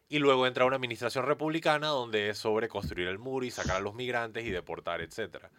Y 0.09 0.21
luego 0.21 0.47
entra 0.47 0.65
una 0.65 0.77
administración 0.77 1.27
republicana 1.27 1.89
donde 1.89 2.31
es 2.31 2.39
sobre 2.39 2.69
construir 2.69 3.09
el 3.09 3.19
muro 3.19 3.45
y 3.45 3.51
sacar 3.51 3.77
a 3.77 3.81
los 3.81 3.93
migrantes 3.93 4.47
y 4.47 4.51
deportar, 4.51 5.03
etcétera. 5.03 5.51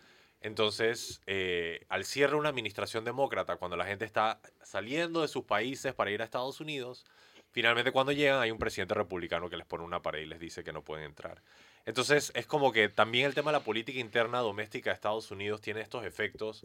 Entonces, 0.46 1.24
eh, 1.25 1.88
al 1.90 2.06
cierre 2.06 2.34
de 2.34 2.38
una 2.38 2.50
administración 2.50 3.04
demócrata, 3.04 3.56
cuando 3.56 3.75
la 3.75 3.86
gente 3.86 4.06
está 4.06 4.40
saliendo 4.62 5.24
de 5.24 5.28
sus 5.28 5.44
países 5.44 5.96
para 5.96 6.12
ir 6.12 6.22
a 6.22 6.25
Estados 6.25 6.62
Unidos, 6.62 7.04
finalmente 7.50 7.92
cuando 7.92 8.12
llegan 8.12 8.40
hay 8.40 8.52
un 8.52 8.60
presidente 8.60 8.94
republicano 8.94 9.50
que 9.50 9.58
les 9.58 9.66
pone 9.66 9.84
una 9.84 10.04
pared 10.04 10.20
y 10.20 10.28
les 10.28 10.40
dice 10.40 10.64
que 10.64 10.72
no 10.72 10.84
pueden 10.84 11.06
entrar. 11.06 11.41
Entonces, 11.84 12.32
es 12.36 12.46
como 12.46 12.72
que 12.72 12.89
también 12.89 13.26
el 13.26 13.34
tema 13.34 13.50
de 13.50 13.58
la 13.58 13.63
política 13.63 14.00
interna 14.00 14.38
doméstica 14.38 14.91
de 14.91 14.93
Estados 14.93 15.32
Unidos 15.32 15.62
tiene 15.62 15.82
estos 15.82 16.06
efectos. 16.06 16.63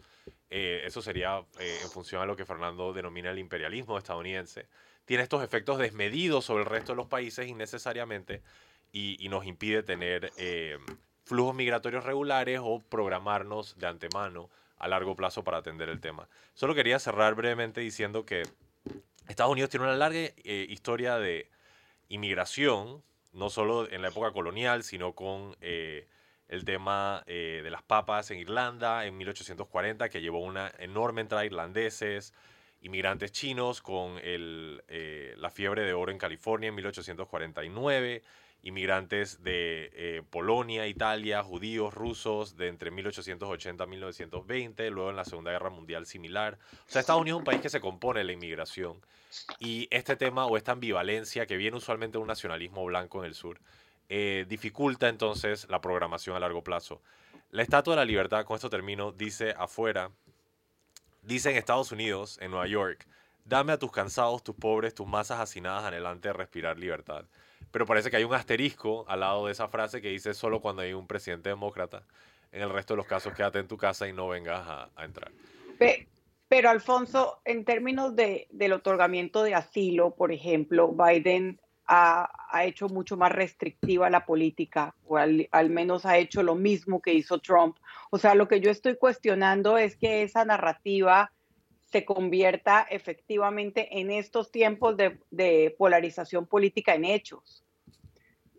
Eh, 0.51 0.83
eso 0.85 1.01
sería 1.01 1.43
eh, 1.59 1.79
en 1.83 1.91
función 1.91 2.21
a 2.21 2.27
lo 2.27 2.37
que 2.37 2.45
Fernando 2.45 2.93
denomina 2.93 3.31
el 3.31 3.39
imperialismo 3.39 3.97
estadounidense. 3.97 4.67
Tiene 5.07 5.23
estos 5.23 5.43
efectos 5.43 5.79
desmedidos 5.79 6.45
sobre 6.45 6.65
el 6.65 6.69
resto 6.69 6.93
de 6.93 6.97
los 6.97 7.07
países 7.07 7.49
innecesariamente 7.49 8.43
y, 8.93 9.27
nos 9.31 9.47
impide 9.47 9.83
tener 9.83 10.31
flujos 11.31 11.55
migratorios 11.55 12.03
regulares 12.03 12.59
o 12.61 12.81
programarnos 12.81 13.79
de 13.79 13.87
antemano 13.87 14.51
a 14.79 14.89
largo 14.89 15.15
plazo 15.15 15.45
para 15.45 15.59
atender 15.59 15.89
el 15.89 16.01
tema. 16.01 16.29
Solo 16.55 16.75
quería 16.75 16.99
cerrar 16.99 17.37
brevemente 17.37 17.81
diciendo 17.81 18.27
que 18.27 18.43
Estados 19.29 19.53
Unidos 19.53 19.71
tiene 19.71 19.87
una 19.87 19.95
larga 19.95 20.19
eh, 20.19 20.67
historia 20.69 21.19
de 21.19 21.49
inmigración, 22.09 23.05
no 23.33 23.49
solo 23.49 23.89
en 23.89 24.03
la 24.03 24.09
época 24.09 24.33
colonial, 24.33 24.83
sino 24.83 25.13
con 25.15 25.55
eh, 25.61 26.09
el 26.49 26.65
tema 26.65 27.23
eh, 27.29 27.61
de 27.63 27.71
las 27.71 27.85
papas 27.85 28.33
en 28.33 28.39
Irlanda 28.39 29.07
en 29.07 29.17
1840, 29.17 30.09
que 30.09 30.21
llevó 30.21 30.41
una 30.41 30.73
enorme 30.81 31.21
entrada 31.21 31.43
de 31.43 31.47
irlandeses, 31.47 32.35
inmigrantes 32.81 33.31
chinos 33.31 33.83
con 33.83 34.17
la 34.17 35.51
fiebre 35.51 35.83
de 35.83 35.93
oro 35.93 36.11
en 36.11 36.19
California 36.19 36.71
en 36.71 36.75
1849 36.75 38.25
inmigrantes 38.63 39.43
de 39.43 39.91
eh, 39.95 40.23
Polonia, 40.29 40.87
Italia, 40.87 41.43
judíos, 41.43 41.95
rusos, 41.95 42.57
de 42.57 42.69
entre 42.69 42.91
1880 42.91 43.83
a 43.83 43.87
1920, 43.87 44.91
luego 44.91 45.11
en 45.11 45.17
la 45.17 45.25
Segunda 45.25 45.51
Guerra 45.51 45.71
Mundial 45.71 46.07
similar. 46.07 46.59
O 46.87 46.91
sea, 46.91 47.01
Estados 47.01 47.23
Unidos 47.23 47.39
es 47.39 47.41
un 47.41 47.45
país 47.45 47.61
que 47.61 47.71
se 47.71 47.81
compone 47.81 48.21
de 48.21 48.25
la 48.25 48.33
inmigración 48.33 49.01
y 49.59 49.89
este 49.91 50.17
tema 50.17 50.47
o 50.47 50.57
esta 50.57 50.73
ambivalencia 50.73 51.47
que 51.47 51.57
viene 51.57 51.77
usualmente 51.77 52.19
de 52.19 52.23
un 52.23 52.29
nacionalismo 52.29 52.85
blanco 52.85 53.21
en 53.21 53.27
el 53.27 53.35
sur, 53.35 53.61
eh, 54.09 54.45
dificulta 54.49 55.09
entonces 55.09 55.67
la 55.71 55.81
programación 55.81 56.37
a 56.37 56.41
largo 56.41 56.63
plazo. 56.63 57.01
La 57.51 57.63
Estatua 57.63 57.95
de 57.95 58.01
la 58.01 58.05
Libertad, 58.05 58.45
con 58.45 58.57
esto 58.57 58.69
termino, 58.69 59.13
dice 59.13 59.55
afuera, 59.57 60.11
dice 61.23 61.51
en 61.51 61.57
Estados 61.57 61.93
Unidos, 61.93 62.39
en 62.41 62.51
Nueva 62.51 62.67
York, 62.67 63.07
dame 63.45 63.73
a 63.73 63.79
tus 63.79 63.91
cansados, 63.91 64.45
tus 64.45 64.55
pobres, 64.55 64.95
tus 64.95 65.07
masas 65.07 65.41
hacinadas 65.41 65.85
anhelante 65.85 66.29
de 66.29 66.35
respirar 66.35 66.79
libertad 66.79 67.25
pero 67.71 67.87
parece 67.87 68.11
que 68.11 68.17
hay 68.17 68.25
un 68.25 68.35
asterisco 68.35 69.05
al 69.09 69.21
lado 69.21 69.47
de 69.47 69.53
esa 69.53 69.69
frase 69.69 70.01
que 70.01 70.09
dice 70.09 70.35
solo 70.35 70.61
cuando 70.61 70.83
hay 70.83 70.93
un 70.93 71.07
presidente 71.07 71.49
demócrata. 71.49 72.03
En 72.53 72.63
el 72.63 72.71
resto 72.71 72.95
de 72.95 72.99
los 72.99 73.07
casos, 73.07 73.33
quédate 73.33 73.61
en 73.61 73.69
tu 73.69 73.77
casa 73.77 74.09
y 74.09 74.13
no 74.13 74.29
vengas 74.29 74.67
a, 74.67 75.05
entrar. 75.05 75.31
Pero, 76.49 76.69
Alfonso, 76.69 77.41
en 77.45 77.65
términos 77.65 78.17
de, 78.17 78.49
del 78.51 78.73
otorgamiento 78.73 79.45
de 79.45 79.55
asilo, 79.55 80.17
por 80.17 80.33
ejemplo, 80.33 80.89
Biden 80.89 81.61
ha, 81.87 82.29
hecho 82.65 82.89
mucho 82.89 83.17
más 83.17 83.31
restrictiva 83.31 84.11
la 84.11 84.25
política, 84.25 84.95
o 85.07 85.17
al, 85.17 85.49
al, 85.53 85.71
menos 85.71 86.07
ha 86.07 86.19
hecho 86.19 86.43
lo 86.43 86.57
mismo 86.57 87.01
que 87.01 87.15
hizo 87.15 87.39
Trump. 87.39 87.77
O 88.11 88.19
sea, 88.19 88.35
lo 88.35 88.49
que 88.49 88.61
yo 88.61 88.71
estoy 88.71 88.97
cuestionando 88.97 89.79
es 89.79 89.97
que 89.97 90.23
esa 90.23 90.45
narrativa 90.45 91.33
se 91.91 92.05
convierta 92.05 92.87
efectivamente 92.89 94.01
en 94.01 94.11
estos 94.11 94.51
tiempos 94.51 94.97
de, 94.97 95.75
polarización 95.77 96.47
política 96.47 96.95
en 96.95 97.05
hechos. 97.05 97.65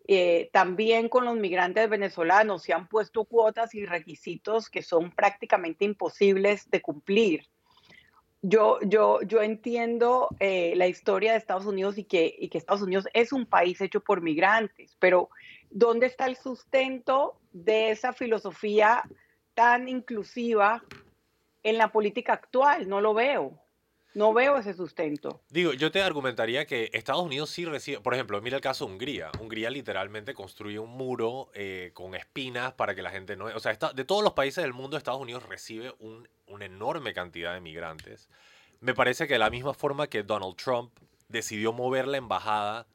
Eh, 0.07 0.49
también 0.51 1.07
con 1.07 1.23
los 1.23 1.37
migrantes 1.37 1.89
venezolanos 1.89 2.63
se 2.63 2.73
han 2.73 2.89
puesto 2.89 3.23
cuotas 3.23 3.73
y 3.73 3.85
requisitos 3.85 4.69
que 4.69 4.81
son 4.81 5.11
prácticamente 5.11 5.85
imposibles 5.85 6.69
de 6.69 6.81
cumplir. 6.81 7.47
Yo, 8.41 8.79
yo, 8.81 9.21
yo 9.21 9.41
entiendo 9.41 10.29
eh, 10.39 10.73
la 10.75 10.87
historia 10.87 11.31
de 11.31 11.37
Estados 11.37 11.67
Unidos 11.67 11.97
y 11.97 12.03
que, 12.03 12.35
y 12.37 12.49
que 12.49 12.57
Estados 12.57 12.81
Unidos 12.81 13.07
es 13.13 13.31
un 13.31 13.45
país 13.45 13.79
hecho 13.79 14.01
por 14.01 14.21
migrantes, 14.21 14.97
pero 14.99 15.29
¿dónde 15.69 16.07
está 16.07 16.25
el 16.25 16.35
sustento 16.35 17.37
de 17.53 17.91
esa 17.91 18.11
filosofía 18.11 19.03
tan 19.53 19.87
inclusiva 19.87 20.83
en 21.63 21.77
la 21.77 21.91
política 21.91 22.33
actual, 22.33 22.87
no 22.87 23.01
lo 23.01 23.13
veo. 23.13 23.59
No 24.13 24.33
veo 24.33 24.57
ese 24.57 24.73
sustento. 24.73 25.41
Digo, 25.49 25.71
yo 25.71 25.89
te 25.89 26.01
argumentaría 26.01 26.65
que 26.65 26.89
Estados 26.91 27.23
Unidos 27.23 27.49
sí 27.49 27.63
recibe, 27.63 28.01
por 28.01 28.13
ejemplo, 28.13 28.41
mira 28.41 28.57
el 28.57 28.61
caso 28.61 28.85
de 28.85 28.91
Hungría. 28.91 29.31
Hungría 29.39 29.69
literalmente 29.69 30.33
construye 30.33 30.79
un 30.79 30.89
muro 30.89 31.49
eh, 31.53 31.91
con 31.93 32.13
espinas 32.13 32.73
para 32.73 32.93
que 32.93 33.01
la 33.01 33.09
gente 33.09 33.37
no... 33.37 33.45
O 33.45 33.59
sea, 33.61 33.77
de 33.93 34.03
todos 34.03 34.21
los 34.21 34.33
países 34.33 34.63
del 34.63 34.73
mundo, 34.73 34.97
Estados 34.97 35.21
Unidos 35.21 35.47
recibe 35.47 35.93
una 36.47 36.65
enorme 36.65 37.13
cantidad 37.13 37.53
de 37.53 37.61
migrantes. 37.61 38.27
Me 38.81 38.93
parece 38.93 39.27
que 39.27 39.33
de 39.33 39.39
la 39.39 39.49
misma 39.49 39.73
forma 39.73 40.07
que 40.07 40.23
Donald 40.23 40.57
Trump 40.57 40.91
decidió 41.29 41.71
mover 41.71 42.05
la 42.05 42.17
embajada 42.17 42.87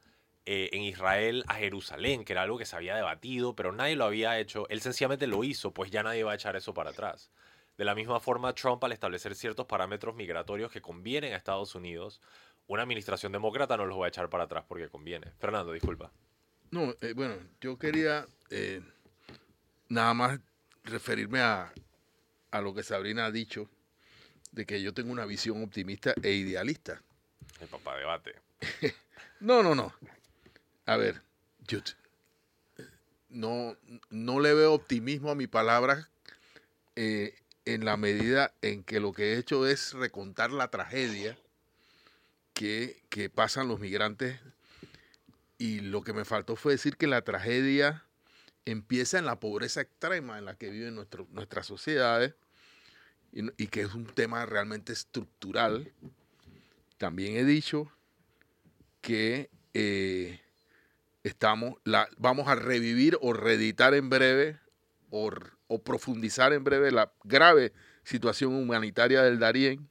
eh, 0.45 0.69
en 0.71 0.83
Israel 0.83 1.43
a 1.47 1.55
Jerusalén, 1.55 2.23
que 2.23 2.33
era 2.33 2.43
algo 2.43 2.57
que 2.57 2.65
se 2.65 2.75
había 2.75 2.95
debatido, 2.95 3.55
pero 3.55 3.71
nadie 3.71 3.95
lo 3.95 4.05
había 4.05 4.39
hecho, 4.39 4.65
él 4.69 4.81
sencillamente 4.81 5.27
lo 5.27 5.43
hizo, 5.43 5.73
pues 5.73 5.91
ya 5.91 6.03
nadie 6.03 6.23
va 6.23 6.33
a 6.33 6.35
echar 6.35 6.55
eso 6.55 6.73
para 6.73 6.91
atrás. 6.91 7.31
De 7.77 7.85
la 7.85 7.93
misma 7.93 8.19
forma, 8.19 8.53
Trump, 8.53 8.83
al 8.83 8.91
establecer 8.91 9.35
ciertos 9.35 9.65
parámetros 9.67 10.15
migratorios 10.15 10.71
que 10.71 10.81
convienen 10.81 11.33
a 11.33 11.37
Estados 11.37 11.75
Unidos, 11.75 12.21
una 12.67 12.83
administración 12.83 13.31
demócrata 13.31 13.77
no 13.77 13.85
los 13.85 13.99
va 13.99 14.05
a 14.05 14.09
echar 14.09 14.29
para 14.29 14.45
atrás 14.45 14.65
porque 14.67 14.89
conviene. 14.89 15.31
Fernando, 15.39 15.71
disculpa. 15.71 16.11
No, 16.71 16.95
eh, 17.01 17.13
bueno, 17.13 17.35
yo 17.61 17.77
quería 17.77 18.25
eh, 18.49 18.81
nada 19.89 20.13
más 20.13 20.39
referirme 20.83 21.39
a, 21.39 21.71
a 22.51 22.61
lo 22.61 22.73
que 22.73 22.83
Sabrina 22.83 23.27
ha 23.27 23.31
dicho, 23.31 23.69
de 24.51 24.65
que 24.65 24.81
yo 24.81 24.93
tengo 24.93 25.11
una 25.11 25.25
visión 25.25 25.63
optimista 25.63 26.13
e 26.23 26.31
idealista. 26.31 27.01
El 27.61 27.67
papá 27.67 27.97
debate. 27.97 28.35
No, 29.39 29.61
no, 29.61 29.75
no. 29.75 29.93
A 30.87 30.97
ver, 30.97 31.21
yo 31.67 31.79
no, 33.29 33.77
no 34.09 34.39
le 34.39 34.53
veo 34.55 34.73
optimismo 34.73 35.29
a 35.29 35.35
mi 35.35 35.45
palabra 35.45 36.09
eh, 36.95 37.35
en 37.67 37.83
la 37.83 37.97
medida 37.97 38.53
en 38.61 38.81
que 38.83 39.01
lo 39.01 39.11
que 39.11 39.33
he 39.33 39.37
hecho 39.37 39.67
es 39.67 39.91
recontar 39.93 40.51
la 40.51 40.69
tragedia 40.69 41.37
que, 42.53 43.03
que 43.09 43.29
pasan 43.29 43.67
los 43.67 43.79
migrantes 43.79 44.39
y 45.57 45.81
lo 45.81 46.01
que 46.01 46.13
me 46.13 46.23
faltó 46.23 46.55
fue 46.55 46.73
decir 46.73 46.95
que 46.95 47.07
la 47.07 47.23
tragedia 47.23 48.05
empieza 48.63 49.19
en 49.19 49.25
la 49.25 49.39
pobreza 49.39 49.81
extrema 49.81 50.37
en 50.37 50.45
la 50.45 50.55
que 50.55 50.69
viven 50.69 50.95
nuestro, 50.95 51.27
nuestras 51.31 51.65
sociedades 51.65 52.35
y, 53.33 53.67
que 53.67 53.81
es 53.81 53.93
un 53.93 54.05
tema 54.05 54.45
realmente 54.45 54.93
estructural. 54.93 55.91
También 56.97 57.35
he 57.35 57.43
dicho 57.43 57.91
que 59.01 59.49
eh, 59.73 60.39
estamos, 61.23 61.75
la, 61.83 62.07
vamos 62.17 62.47
a 62.47 62.55
revivir 62.55 63.17
o 63.21 63.33
reeditar 63.33 63.93
en 63.93 64.09
breve 64.09 64.57
o, 65.67 65.81
profundizar 65.81 66.53
en 66.53 66.63
breve 66.63 66.91
la 66.91 67.11
grave 67.23 67.73
situación 68.03 68.55
humanitaria 68.55 69.21
del 69.23 69.39
Darién. 69.39 69.89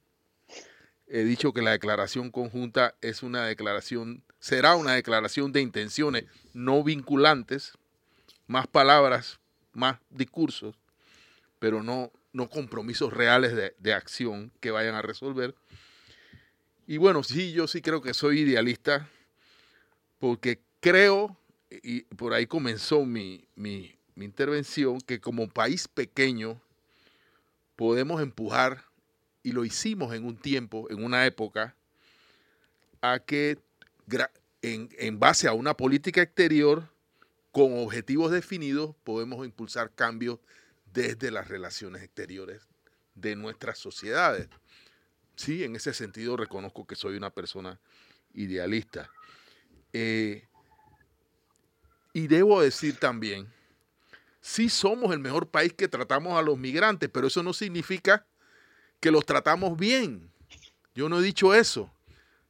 He 1.07 1.23
dicho 1.23 1.53
que 1.53 1.61
la 1.61 1.71
declaración 1.71 2.31
conjunta 2.31 2.95
es 3.01 3.23
una 3.23 3.45
declaración, 3.45 4.23
será 4.39 4.75
una 4.75 4.93
declaración 4.93 5.51
de 5.53 5.61
intenciones 5.61 6.25
no 6.53 6.83
vinculantes, 6.83 7.73
más 8.47 8.67
palabras, 8.67 9.39
más 9.73 9.99
discursos, 10.09 10.75
pero 11.59 11.83
no, 11.83 12.11
no 12.33 12.49
compromisos 12.49 13.13
reales 13.13 13.55
de, 13.55 13.75
de 13.79 13.93
acción 13.93 14.51
que 14.59 14.71
vayan 14.71 14.95
a 14.95 15.01
resolver. 15.01 15.55
Y 16.87 16.97
bueno, 16.97 17.23
sí, 17.23 17.51
yo 17.51 17.67
sí 17.67 17.81
creo 17.81 18.01
que 18.01 18.13
soy 18.13 18.39
idealista 18.41 19.09
porque 20.19 20.59
creo, 20.79 21.37
y 21.69 22.01
por 22.01 22.33
ahí 22.33 22.47
comenzó 22.47 23.05
mi, 23.05 23.45
mi, 23.55 23.96
mi 24.17 24.25
intervención, 24.25 24.99
que 24.99 25.21
como 25.21 25.47
país 25.47 25.87
pequeño 25.87 26.59
podemos 27.75 28.19
empujar, 28.19 28.83
y 29.43 29.51
lo 29.51 29.63
hicimos 29.63 30.13
en 30.15 30.25
un 30.25 30.37
tiempo, 30.37 30.87
en 30.89 31.03
una 31.03 31.25
época, 31.27 31.75
a 33.01 33.19
que 33.19 33.59
en, 34.63 34.89
en 34.97 35.19
base 35.19 35.47
a 35.47 35.53
una 35.53 35.77
política 35.77 36.23
exterior 36.23 36.89
con 37.51 37.77
objetivos 37.77 38.31
definidos 38.31 38.95
podemos 39.03 39.45
impulsar 39.45 39.93
cambios 39.93 40.39
desde 40.91 41.29
las 41.29 41.47
relaciones 41.47 42.01
exteriores 42.01 42.67
de 43.13 43.35
nuestras 43.35 43.77
sociedades. 43.77 44.49
Sí, 45.35 45.63
en 45.63 45.75
ese 45.75 45.93
sentido 45.93 46.37
reconozco 46.37 46.87
que 46.87 46.95
soy 46.95 47.15
una 47.15 47.29
persona 47.29 47.79
idealista. 48.33 49.11
Eh, 49.93 50.47
y 52.13 52.27
debo 52.27 52.61
decir 52.61 52.97
también, 52.97 53.47
sí 54.47 54.69
somos 54.69 55.11
el 55.11 55.19
mejor 55.19 55.49
país 55.49 55.73
que 55.73 55.89
tratamos 55.89 56.39
a 56.39 56.41
los 56.41 56.57
migrantes, 56.57 57.09
pero 57.11 57.27
eso 57.27 57.43
no 57.43 57.51
significa 57.51 58.25
que 59.01 59.11
los 59.11 59.25
tratamos 59.25 59.77
bien. 59.77 60.31
Yo 60.95 61.09
no 61.09 61.19
he 61.19 61.21
dicho 61.21 61.53
eso. 61.53 61.91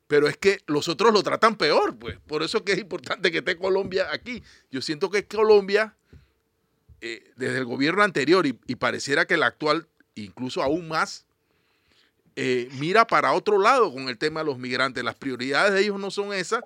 Pero 0.05 0.27
es 0.27 0.37
que 0.37 0.61
los 0.67 0.87
otros 0.87 1.11
lo 1.11 1.23
tratan 1.23 1.57
peor, 1.57 1.97
pues. 1.97 2.19
Por 2.27 2.43
eso 2.43 2.63
que 2.63 2.73
es 2.73 2.77
importante 2.77 3.31
que 3.31 3.39
esté 3.39 3.57
Colombia 3.57 4.07
aquí. 4.11 4.43
Yo 4.71 4.81
siento 4.81 5.09
que 5.09 5.25
Colombia, 5.25 5.95
eh, 7.01 7.33
desde 7.35 7.57
el 7.57 7.65
gobierno 7.65 8.03
anterior, 8.03 8.45
y, 8.45 8.53
pareciera 8.75 9.25
que 9.25 9.33
el 9.33 9.43
actual, 9.43 9.87
incluso 10.13 10.61
aún 10.61 10.87
más, 10.87 11.25
eh, 12.35 12.69
mira 12.73 13.07
para 13.07 13.33
otro 13.33 13.59
lado 13.59 13.91
con 13.91 14.07
el 14.07 14.19
tema 14.19 14.41
de 14.41 14.45
los 14.45 14.59
migrantes. 14.59 15.03
Las 15.03 15.15
prioridades 15.15 15.73
de 15.73 15.81
ellos 15.81 15.99
no 15.99 16.11
son 16.11 16.31
esas, 16.31 16.63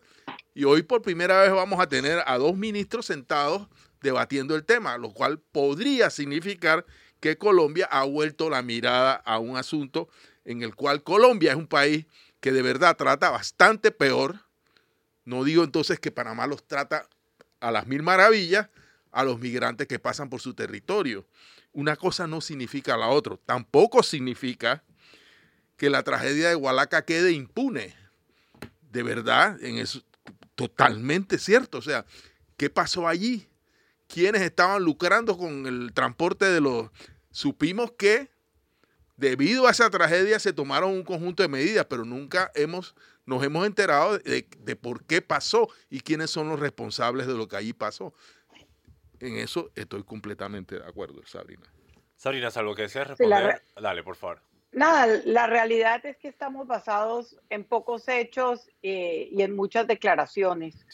y 0.54 0.66
hoy 0.66 0.84
por 0.84 1.02
primera 1.02 1.42
vez 1.42 1.52
vamos 1.52 1.80
a 1.80 1.88
tener 1.88 2.22
a 2.28 2.38
dos 2.38 2.56
ministros 2.56 3.06
sentados 3.06 3.68
debatiendo 4.02 4.56
el 4.56 4.66
tema, 4.66 4.98
lo 4.98 5.14
cual 5.14 5.40
podría 5.40 6.10
significar 6.10 6.86
que 7.20 7.38
Colombia 7.38 7.88
ha 7.92 8.04
vuelto 8.04 8.50
la 8.50 8.62
mirada 8.62 9.14
a 9.14 9.40
un 9.40 9.58
asunto 9.58 10.10
en 10.44 10.64
el 10.64 10.76
cual 10.76 11.04
Colombia 11.04 11.52
es 11.52 11.58
un 11.58 11.68
país 11.68 12.06
que 12.40 12.52
de 12.52 12.64
verdad 12.64 12.98
trata 12.98 13.30
bastante 13.30 13.92
peor. 13.92 14.40
No 15.24 15.44
digo 15.44 15.64
entonces 15.64 16.00
que 16.00 16.12
Panamá 16.12 16.48
los 16.48 16.68
trata 16.68 17.08
a 17.60 17.72
las 17.72 17.86
mil 17.86 18.02
maravillas 18.02 18.70
a 19.12 19.24
los 19.24 19.40
migrantes 19.40 19.88
que 19.88 20.00
pasan 20.00 20.30
por 20.30 20.42
su 20.42 20.54
territorio. 20.54 21.28
Una 21.74 21.96
cosa 21.96 22.28
no 22.28 22.42
significa 22.42 22.98
la 22.98 23.08
otra. 23.08 23.38
Tampoco 23.46 24.04
significa 24.04 24.84
que 25.78 25.90
la 25.90 26.04
tragedia 26.04 26.50
de 26.50 26.56
Hualaca 26.56 27.04
quede 27.04 27.32
impune. 27.32 27.96
De 28.92 29.04
verdad, 29.04 29.62
en 29.64 29.78
eso, 29.78 30.02
totalmente 30.56 31.38
cierto. 31.38 31.78
O 31.78 31.82
sea, 31.82 32.06
¿qué 32.58 32.70
pasó 32.70 33.08
allí? 33.08 33.48
¿Quiénes 34.12 34.42
estaban 34.42 34.84
lucrando 34.84 35.38
con 35.38 35.66
el 35.66 35.94
transporte 35.94 36.46
de 36.46 36.60
los... 36.60 36.90
Supimos 37.32 37.92
que 37.94 38.30
debido 39.16 39.68
a 39.68 39.72
esa 39.72 39.90
tragedia 39.90 40.38
se 40.40 40.52
tomaron 40.52 40.92
un 40.92 41.04
conjunto 41.04 41.44
de 41.44 41.50
medidas, 41.50 41.86
pero 41.86 42.04
nunca 42.04 42.52
hemos, 42.56 42.96
nos 43.26 43.42
hemos 43.44 43.66
enterado 43.66 44.18
de, 44.18 44.76
por 44.76 45.06
qué 45.06 45.22
pasó 45.22 45.70
y 45.90 46.02
quiénes 46.02 46.30
son 46.30 46.50
los 46.50 46.60
responsables 46.60 47.26
de 47.28 47.36
lo 47.36 47.48
que 47.48 47.56
allí 47.56 47.72
pasó. 47.72 48.14
En 49.20 49.38
eso 49.38 49.72
estoy 49.76 50.04
completamente 50.04 50.80
de 50.80 50.86
acuerdo, 50.86 51.22
Sabrina. 51.26 51.72
Sabrina, 52.18 52.50
algo 52.54 52.76
que 52.76 52.84
deseas 52.84 53.08
responder? 53.08 53.64
Dale, 53.80 54.04
por 54.04 54.16
favor. 54.16 54.42
Nada, 54.74 55.22
la 55.26 55.48
realidad 55.48 56.06
es 56.06 56.18
que 56.18 56.28
estamos 56.28 56.68
basados 56.68 57.38
en 57.50 57.64
pocos 57.64 58.08
hechos 58.08 58.70
eh, 58.82 59.30
y 59.32 59.42
en 59.42 59.56
muchas 59.56 59.86
declaraciones. 59.86 60.86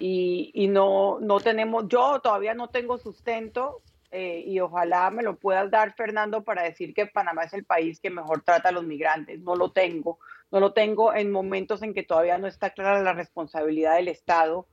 Y, 0.00 0.66
no, 0.68 1.18
no 1.20 1.40
tenemos, 1.40 1.86
yo 1.88 2.20
todavía 2.20 2.54
no 2.54 2.68
tengo 2.68 2.98
sustento 2.98 3.80
eh, 4.10 4.42
y 4.46 4.58
ojalá 4.60 5.10
me 5.10 5.22
lo 5.22 5.36
puedas 5.36 5.70
dar, 5.70 5.94
Fernando, 5.94 6.42
para 6.42 6.62
decir 6.62 6.94
que 6.94 7.06
Panamá 7.06 7.44
es 7.44 7.52
el 7.52 7.64
país 7.64 8.00
que 8.00 8.10
mejor 8.10 8.42
trata 8.42 8.70
a 8.70 8.72
los 8.72 8.84
migrantes. 8.84 9.40
No 9.40 9.54
lo 9.54 9.70
tengo, 9.70 10.18
no 10.50 10.60
lo 10.60 10.72
tengo 10.72 11.14
en 11.14 11.30
momentos 11.30 11.82
en 11.82 11.94
que 11.94 12.02
todavía 12.02 12.38
no 12.38 12.46
está 12.46 12.70
clara 12.70 13.02
la 13.02 13.12
responsabilidad 13.12 13.96
del 13.96 14.08
Estado 14.08 14.66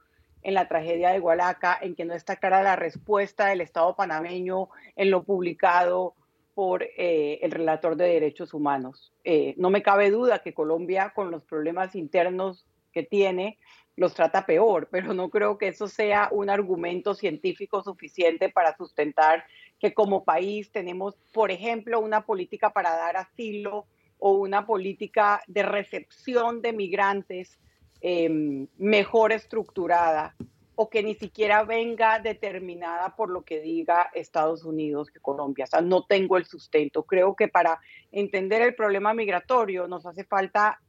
en 0.43 0.55
la 0.55 0.67
tragedia 0.67 1.09
de 1.09 1.19
Hualaca, 1.19 1.77
en 1.81 1.95
que 1.95 2.05
no 2.05 2.13
está 2.13 2.35
clara 2.35 2.63
la 2.63 2.75
respuesta 2.75 3.47
del 3.47 3.61
Estado 3.61 3.95
panameño 3.95 4.69
en 4.95 5.11
lo 5.11 5.23
publicado 5.23 6.15
por 6.55 6.83
eh, 6.83 7.39
el 7.41 7.51
relator 7.51 7.95
de 7.95 8.07
derechos 8.07 8.53
humanos. 8.53 9.13
Eh, 9.23 9.53
no 9.57 9.69
me 9.69 9.83
cabe 9.83 10.11
duda 10.11 10.39
que 10.39 10.53
Colombia, 10.53 11.13
con 11.15 11.31
los 11.31 11.43
problemas 11.43 11.95
internos 11.95 12.65
que 12.91 13.03
tiene, 13.03 13.57
los 13.95 14.13
trata 14.13 14.45
peor, 14.45 14.87
pero 14.91 15.13
no 15.13 15.29
creo 15.29 15.57
que 15.57 15.67
eso 15.69 15.87
sea 15.87 16.29
un 16.31 16.49
argumento 16.49 17.13
científico 17.13 17.83
suficiente 17.83 18.49
para 18.49 18.75
sustentar 18.75 19.45
que 19.79 19.93
como 19.93 20.23
país 20.23 20.71
tenemos, 20.71 21.15
por 21.33 21.51
ejemplo, 21.51 21.99
una 21.99 22.25
política 22.25 22.71
para 22.71 22.91
dar 22.91 23.17
asilo 23.17 23.85
o 24.19 24.33
una 24.33 24.65
política 24.65 25.41
de 25.47 25.63
recepción 25.63 26.61
de 26.61 26.73
migrantes 26.73 27.59
em, 28.01 28.67
mejor 28.77 29.31
estructurada 29.31 30.35
o 30.75 30.89
que 30.89 31.03
ni 31.03 31.15
siquiera 31.15 31.63
venga 31.63 32.19
determinada 32.19 33.15
por 33.15 33.29
lo 33.29 33.43
que 33.43 33.59
diga 33.61 34.09
Estados 34.13 34.63
Unidos 34.63 35.11
que 35.11 35.19
Colombia. 35.19 35.65
O 35.65 35.67
sea, 35.67 35.81
no 35.81 36.05
tengo 36.05 36.37
el 36.37 36.45
sustento. 36.45 37.03
Creo 37.03 37.35
que 37.35 37.47
para 37.47 37.79
entender 38.11 38.61
el 38.61 38.73
problema 38.73 39.13
migratorio 39.13 39.87
nos 39.87 40.05
hace 40.05 40.23
falta 40.23 40.81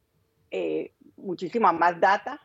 eh, 0.50 0.92
muchísima 1.22 1.72
más 1.72 1.98
data. 2.00 2.40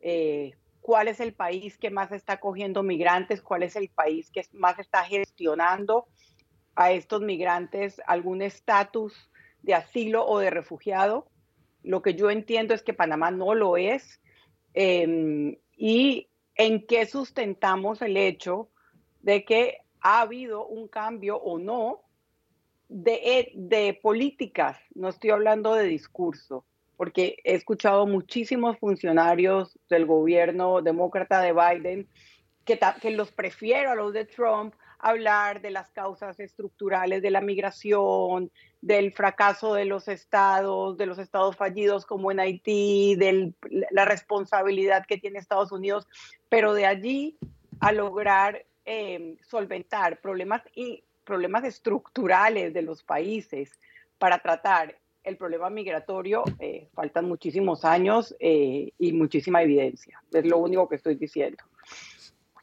Eh, 0.00 0.52
cuál 0.80 1.08
es 1.08 1.20
el 1.20 1.34
país 1.34 1.76
que 1.78 1.90
más 1.90 2.12
está 2.12 2.40
cogiendo 2.40 2.82
migrantes, 2.82 3.42
cuál 3.42 3.62
es 3.62 3.76
el 3.76 3.88
país 3.88 4.30
que 4.30 4.42
más 4.52 4.78
está 4.78 5.04
gestionando 5.04 6.06
a 6.74 6.92
estos 6.92 7.20
migrantes 7.20 8.00
algún 8.06 8.42
estatus 8.42 9.30
de 9.62 9.74
asilo 9.74 10.26
o 10.26 10.38
de 10.38 10.50
refugiado. 10.50 11.28
Lo 11.82 12.02
que 12.02 12.14
yo 12.14 12.30
entiendo 12.30 12.74
es 12.74 12.82
que 12.82 12.94
Panamá 12.94 13.30
no 13.30 13.54
lo 13.54 13.76
es. 13.76 14.20
Em, 14.74 15.56
y 15.76 16.28
en 16.54 16.86
qué 16.86 17.06
sustentamos 17.06 18.02
el 18.02 18.16
hecho 18.16 18.70
de 19.20 19.44
que 19.44 19.78
ha 20.00 20.22
habido 20.22 20.66
un 20.66 20.88
cambio 20.88 21.36
o 21.36 21.58
no 21.58 22.02
de, 22.88 23.52
de, 23.54 23.98
políticas, 24.02 24.78
no 24.94 25.08
estoy 25.08 25.30
hablando 25.30 25.74
de 25.74 25.84
discurso, 25.84 26.64
porque 27.00 27.38
he 27.44 27.54
escuchado 27.54 28.06
muchísimos 28.06 28.76
funcionarios 28.76 29.78
del 29.88 30.04
gobierno 30.04 30.82
demócrata 30.82 31.40
de 31.40 31.54
Biden 31.54 32.06
que, 32.66 32.78
los 33.12 33.32
prefiero 33.32 33.92
a 33.92 33.94
los 33.94 34.12
de 34.12 34.26
Trump 34.26 34.74
hablar 34.98 35.62
de 35.62 35.70
las 35.70 35.90
causas 35.92 36.38
estructurales 36.38 37.22
de 37.22 37.30
la 37.30 37.40
migración, 37.40 38.50
del 38.82 39.14
fracaso 39.14 39.72
de 39.72 39.86
los 39.86 40.08
estados, 40.08 40.98
de 40.98 41.06
los 41.06 41.18
estados 41.18 41.56
fallidos 41.56 42.04
como 42.04 42.32
en 42.32 42.40
Haití, 42.40 43.14
de 43.16 43.54
la 43.92 44.04
responsabilidad 44.04 45.06
que 45.06 45.16
tiene 45.16 45.38
Estados 45.38 45.72
Unidos, 45.72 46.06
pero 46.50 46.74
de 46.74 46.84
allí 46.84 47.38
a 47.80 47.92
lograr 47.92 48.66
em, 48.84 49.38
solventar 49.48 50.20
problemas, 50.20 50.60
y, 50.74 51.02
problemas 51.24 51.64
estructurales 51.64 52.74
de 52.74 52.82
los 52.82 53.02
países 53.02 53.72
para 54.18 54.40
tratar 54.40 54.99
el 55.24 55.36
problema 55.36 55.70
migratorio, 55.70 56.44
eh, 56.58 56.88
faltan 56.94 57.26
muchísimos 57.26 57.84
años 57.84 58.34
eh, 58.40 58.92
y 58.98 59.12
muchísima 59.12 59.62
evidencia. 59.62 60.22
Es 60.32 60.44
lo 60.44 60.58
único 60.58 60.88
que 60.88 60.96
estoy 60.96 61.14
diciendo. 61.14 61.62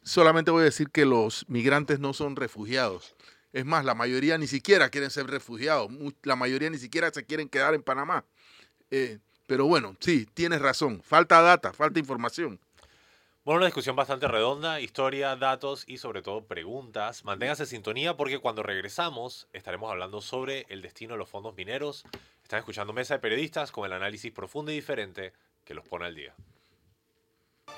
Solamente 0.02 0.50
voy 0.50 0.62
a 0.62 0.64
decir 0.64 0.90
que 0.90 1.04
los 1.04 1.48
migrantes 1.48 2.00
no 2.00 2.12
son 2.12 2.36
refugiados. 2.36 3.14
Es 3.52 3.64
más, 3.64 3.84
la 3.84 3.94
mayoría 3.94 4.38
ni 4.38 4.46
siquiera 4.46 4.90
quieren 4.90 5.10
ser 5.10 5.26
refugiados. 5.26 5.90
La 6.22 6.36
mayoría 6.36 6.70
ni 6.70 6.78
siquiera 6.78 7.10
se 7.10 7.24
quieren 7.24 7.48
quedar 7.48 7.74
en 7.74 7.82
Panamá. 7.82 8.24
Eh, 8.90 9.18
pero 9.46 9.66
bueno, 9.66 9.96
sí, 10.00 10.26
tienes 10.34 10.60
razón. 10.60 11.00
Falta 11.02 11.40
data, 11.40 11.72
falta 11.72 11.98
información. 11.98 12.60
Bueno, 13.48 13.60
una 13.60 13.66
discusión 13.68 13.96
bastante 13.96 14.28
redonda, 14.28 14.78
historia, 14.78 15.34
datos 15.34 15.84
y 15.86 15.96
sobre 15.96 16.20
todo 16.20 16.44
preguntas. 16.44 17.24
Manténgase 17.24 17.64
sintonía 17.64 18.14
porque 18.14 18.40
cuando 18.40 18.62
regresamos 18.62 19.48
estaremos 19.54 19.90
hablando 19.90 20.20
sobre 20.20 20.66
el 20.68 20.82
destino 20.82 21.14
de 21.14 21.18
los 21.18 21.30
fondos 21.30 21.56
mineros. 21.56 22.04
Están 22.42 22.58
escuchando 22.58 22.92
Mesa 22.92 23.14
de 23.14 23.20
Periodistas 23.20 23.72
con 23.72 23.86
el 23.86 23.94
análisis 23.94 24.30
profundo 24.32 24.70
y 24.70 24.74
diferente 24.74 25.32
que 25.64 25.72
los 25.72 25.88
pone 25.88 26.04
al 26.04 26.14
día. 26.14 26.34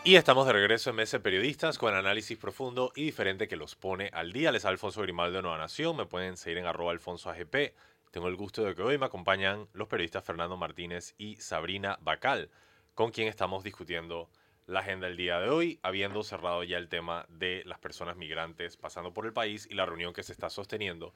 Y 0.02 0.16
estamos 0.16 0.44
de 0.48 0.54
regreso 0.54 0.90
en 0.90 0.96
Mesa 0.96 1.18
de 1.18 1.22
Periodistas 1.22 1.78
con 1.78 1.92
el 1.92 2.00
análisis 2.00 2.37
profundo 2.37 2.90
y 2.96 3.04
diferente 3.04 3.46
que 3.46 3.54
los 3.54 3.76
pone 3.76 4.11
al 4.12 4.33
día. 4.33 4.50
Les 4.50 4.64
Alfonso 4.64 5.02
Grimaldo 5.02 5.37
de 5.37 5.42
Nueva 5.42 5.59
Nación. 5.59 5.96
Me 5.96 6.06
pueden 6.06 6.37
seguir 6.37 6.59
en 6.59 6.66
arroba 6.66 6.90
alfonso 6.90 7.30
AGP. 7.30 7.76
Tengo 8.11 8.26
el 8.26 8.35
gusto 8.35 8.64
de 8.64 8.74
que 8.74 8.83
hoy 8.83 8.98
me 8.98 9.06
acompañan 9.06 9.68
los 9.72 9.87
periodistas 9.87 10.24
Fernando 10.24 10.56
Martínez 10.56 11.14
y 11.16 11.37
Sabrina 11.37 11.96
Bacal, 12.02 12.50
con 12.96 13.12
quien 13.12 13.28
estamos 13.28 13.62
discutiendo 13.62 14.28
la 14.70 14.80
agenda 14.80 15.09
del 15.09 15.16
día 15.16 15.40
de 15.40 15.48
hoy, 15.48 15.80
habiendo 15.83 16.22
cerrado 16.22 16.62
ya 16.62 16.78
el 16.78 16.88
tema 16.88 17.26
de 17.28 17.62
las 17.66 17.78
personas 17.78 18.16
migrantes 18.16 18.76
pasando 18.76 19.12
por 19.12 19.26
el 19.26 19.33
país 19.33 19.66
y 19.68 19.74
la 19.74 19.85
reunión 19.85 20.12
que 20.12 20.22
se 20.22 20.33
está 20.33 20.48
sosteniendo 20.48 21.12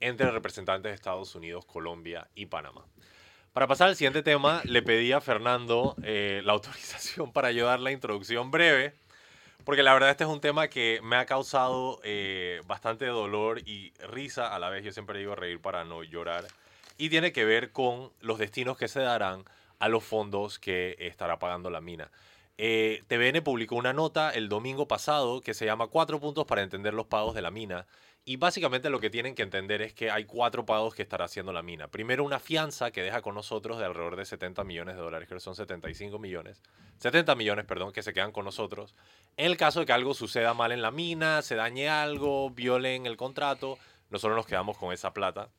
entre 0.00 0.30
representantes 0.30 0.90
de 0.90 0.94
Estados 0.94 1.34
Unidos, 1.34 1.66
Colombia 1.66 2.28
y 2.34 2.46
Panamá. 2.46 2.86
Para 3.52 3.66
pasar 3.66 3.88
al 3.88 3.96
siguiente 3.96 4.22
tema, 4.22 4.62
le 4.64 4.82
pedí 4.82 5.12
a 5.12 5.20
Fernando 5.20 5.94
eh, 6.02 6.40
la 6.44 6.52
autorización 6.54 7.30
para 7.30 7.48
ayudar 7.48 7.78
la 7.78 7.92
introducción 7.92 8.50
breve, 8.50 8.94
porque 9.64 9.82
la 9.82 9.92
verdad 9.92 10.10
este 10.10 10.24
es 10.24 10.30
un 10.30 10.40
tema 10.40 10.68
que 10.68 11.00
me 11.02 11.16
ha 11.16 11.26
causado 11.26 12.00
eh, 12.04 12.62
bastante 12.66 13.04
dolor 13.06 13.60
y 13.66 13.92
risa 14.08 14.54
a 14.54 14.58
la 14.58 14.70
vez. 14.70 14.82
Yo 14.82 14.92
siempre 14.92 15.18
digo 15.18 15.34
reír 15.34 15.60
para 15.60 15.84
no 15.84 16.02
llorar. 16.02 16.44
Y 16.96 17.10
tiene 17.10 17.32
que 17.32 17.44
ver 17.44 17.70
con 17.70 18.10
los 18.20 18.38
destinos 18.38 18.76
que 18.78 18.88
se 18.88 19.00
darán 19.00 19.44
a 19.78 19.88
los 19.88 20.04
fondos 20.04 20.58
que 20.58 20.96
estará 20.98 21.38
pagando 21.38 21.70
la 21.70 21.80
mina. 21.80 22.10
Eh, 22.56 23.02
TVN 23.08 23.42
publicó 23.42 23.74
una 23.74 23.92
nota 23.92 24.30
el 24.30 24.48
domingo 24.48 24.86
pasado 24.86 25.40
que 25.40 25.54
se 25.54 25.66
llama 25.66 25.88
Cuatro 25.88 26.20
puntos 26.20 26.46
para 26.46 26.62
entender 26.62 26.94
los 26.94 27.06
pagos 27.06 27.34
de 27.34 27.42
la 27.42 27.50
mina. 27.50 27.86
Y 28.26 28.36
básicamente 28.36 28.88
lo 28.88 29.00
que 29.00 29.10
tienen 29.10 29.34
que 29.34 29.42
entender 29.42 29.82
es 29.82 29.92
que 29.92 30.10
hay 30.10 30.24
cuatro 30.24 30.64
pagos 30.64 30.94
que 30.94 31.02
estará 31.02 31.26
haciendo 31.26 31.52
la 31.52 31.62
mina. 31.62 31.88
Primero, 31.88 32.24
una 32.24 32.38
fianza 32.38 32.90
que 32.90 33.02
deja 33.02 33.20
con 33.20 33.34
nosotros 33.34 33.78
de 33.78 33.84
alrededor 33.84 34.16
de 34.16 34.24
70 34.24 34.64
millones 34.64 34.96
de 34.96 35.02
dólares, 35.02 35.28
que 35.28 35.38
son 35.40 35.54
75 35.54 36.18
millones. 36.18 36.62
70 37.00 37.34
millones, 37.34 37.66
perdón, 37.66 37.92
que 37.92 38.02
se 38.02 38.14
quedan 38.14 38.32
con 38.32 38.46
nosotros. 38.46 38.94
En 39.36 39.46
el 39.46 39.58
caso 39.58 39.80
de 39.80 39.86
que 39.86 39.92
algo 39.92 40.14
suceda 40.14 40.54
mal 40.54 40.72
en 40.72 40.80
la 40.80 40.90
mina, 40.90 41.42
se 41.42 41.54
dañe 41.54 41.90
algo, 41.90 42.48
violen 42.48 43.04
el 43.04 43.18
contrato, 43.18 43.78
nosotros 44.08 44.36
nos 44.36 44.46
quedamos 44.46 44.78
con 44.78 44.94
esa 44.94 45.12
plata. 45.12 45.50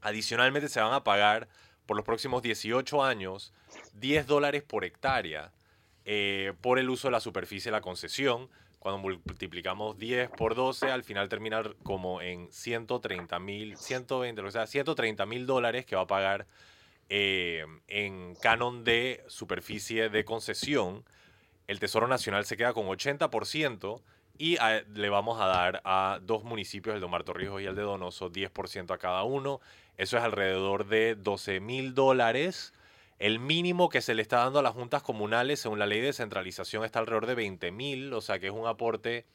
Adicionalmente, 0.00 0.70
se 0.70 0.80
van 0.80 0.94
a 0.94 1.04
pagar 1.04 1.48
por 1.84 1.98
los 1.98 2.06
próximos 2.06 2.40
18 2.40 3.04
años 3.04 3.52
10 3.92 4.26
dólares 4.26 4.62
por 4.62 4.86
hectárea 4.86 5.52
eh, 6.04 6.52
por 6.60 6.78
el 6.78 6.88
uso 6.90 7.08
de 7.08 7.12
la 7.12 7.20
superficie 7.20 7.70
de 7.70 7.76
la 7.76 7.80
concesión. 7.80 8.48
Cuando 8.78 8.98
multiplicamos 8.98 9.98
10 9.98 10.30
por 10.30 10.54
12, 10.54 10.90
al 10.90 11.04
final 11.04 11.28
termina 11.28 11.62
como 11.82 12.22
en 12.22 12.50
130 12.50 13.38
mil, 13.38 13.76
120, 13.76 14.40
o 14.40 14.50
sea, 14.50 14.66
130 14.66 15.26
mil 15.26 15.46
dólares 15.46 15.84
que 15.84 15.96
va 15.96 16.02
a 16.02 16.06
pagar 16.06 16.46
eh, 17.10 17.66
en 17.88 18.34
canon 18.36 18.84
de 18.84 19.22
superficie 19.26 20.08
de 20.08 20.24
concesión. 20.24 21.04
El 21.66 21.78
Tesoro 21.78 22.08
Nacional 22.08 22.46
se 22.46 22.56
queda 22.56 22.72
con 22.72 22.86
80% 22.86 24.00
y 24.38 24.56
le 24.94 25.08
vamos 25.10 25.38
a 25.38 25.46
dar 25.46 25.82
a 25.84 26.18
dos 26.22 26.44
municipios, 26.44 26.94
el 26.94 27.00
de 27.00 27.06
Omar 27.06 27.24
Torrijos 27.24 27.60
y 27.60 27.66
el 27.66 27.74
de 27.74 27.82
Donoso, 27.82 28.32
10% 28.32 28.94
a 28.94 28.96
cada 28.96 29.22
uno. 29.24 29.60
Eso 29.98 30.16
es 30.16 30.22
alrededor 30.22 30.86
de 30.86 31.14
12 31.14 31.60
mil 31.60 31.94
dólares 31.94 32.72
el 33.20 33.38
mínimo 33.38 33.90
que 33.90 34.00
se 34.00 34.14
le 34.14 34.22
está 34.22 34.38
dando 34.38 34.58
a 34.58 34.62
las 34.62 34.72
juntas 34.72 35.02
comunales, 35.02 35.60
según 35.60 35.78
la 35.78 35.86
ley 35.86 36.00
de 36.00 36.06
descentralización, 36.06 36.84
está 36.84 36.98
alrededor 36.98 37.26
de 37.26 37.34
20 37.34 37.70
mil, 37.70 38.12
o 38.14 38.22
sea 38.22 38.38
que 38.38 38.46
es 38.46 38.52
un 38.52 38.66
aporte 38.66 39.26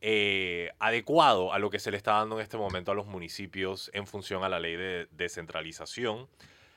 eh, 0.00 0.70
adecuado 0.78 1.52
a 1.52 1.58
lo 1.58 1.68
que 1.68 1.78
se 1.78 1.90
le 1.90 1.98
está 1.98 2.14
dando 2.14 2.36
en 2.36 2.42
este 2.42 2.56
momento 2.56 2.92
a 2.92 2.94
los 2.94 3.06
municipios 3.06 3.90
en 3.92 4.06
función 4.06 4.42
a 4.42 4.48
la 4.48 4.58
ley 4.58 4.74
de 4.74 5.06
descentralización. 5.12 6.28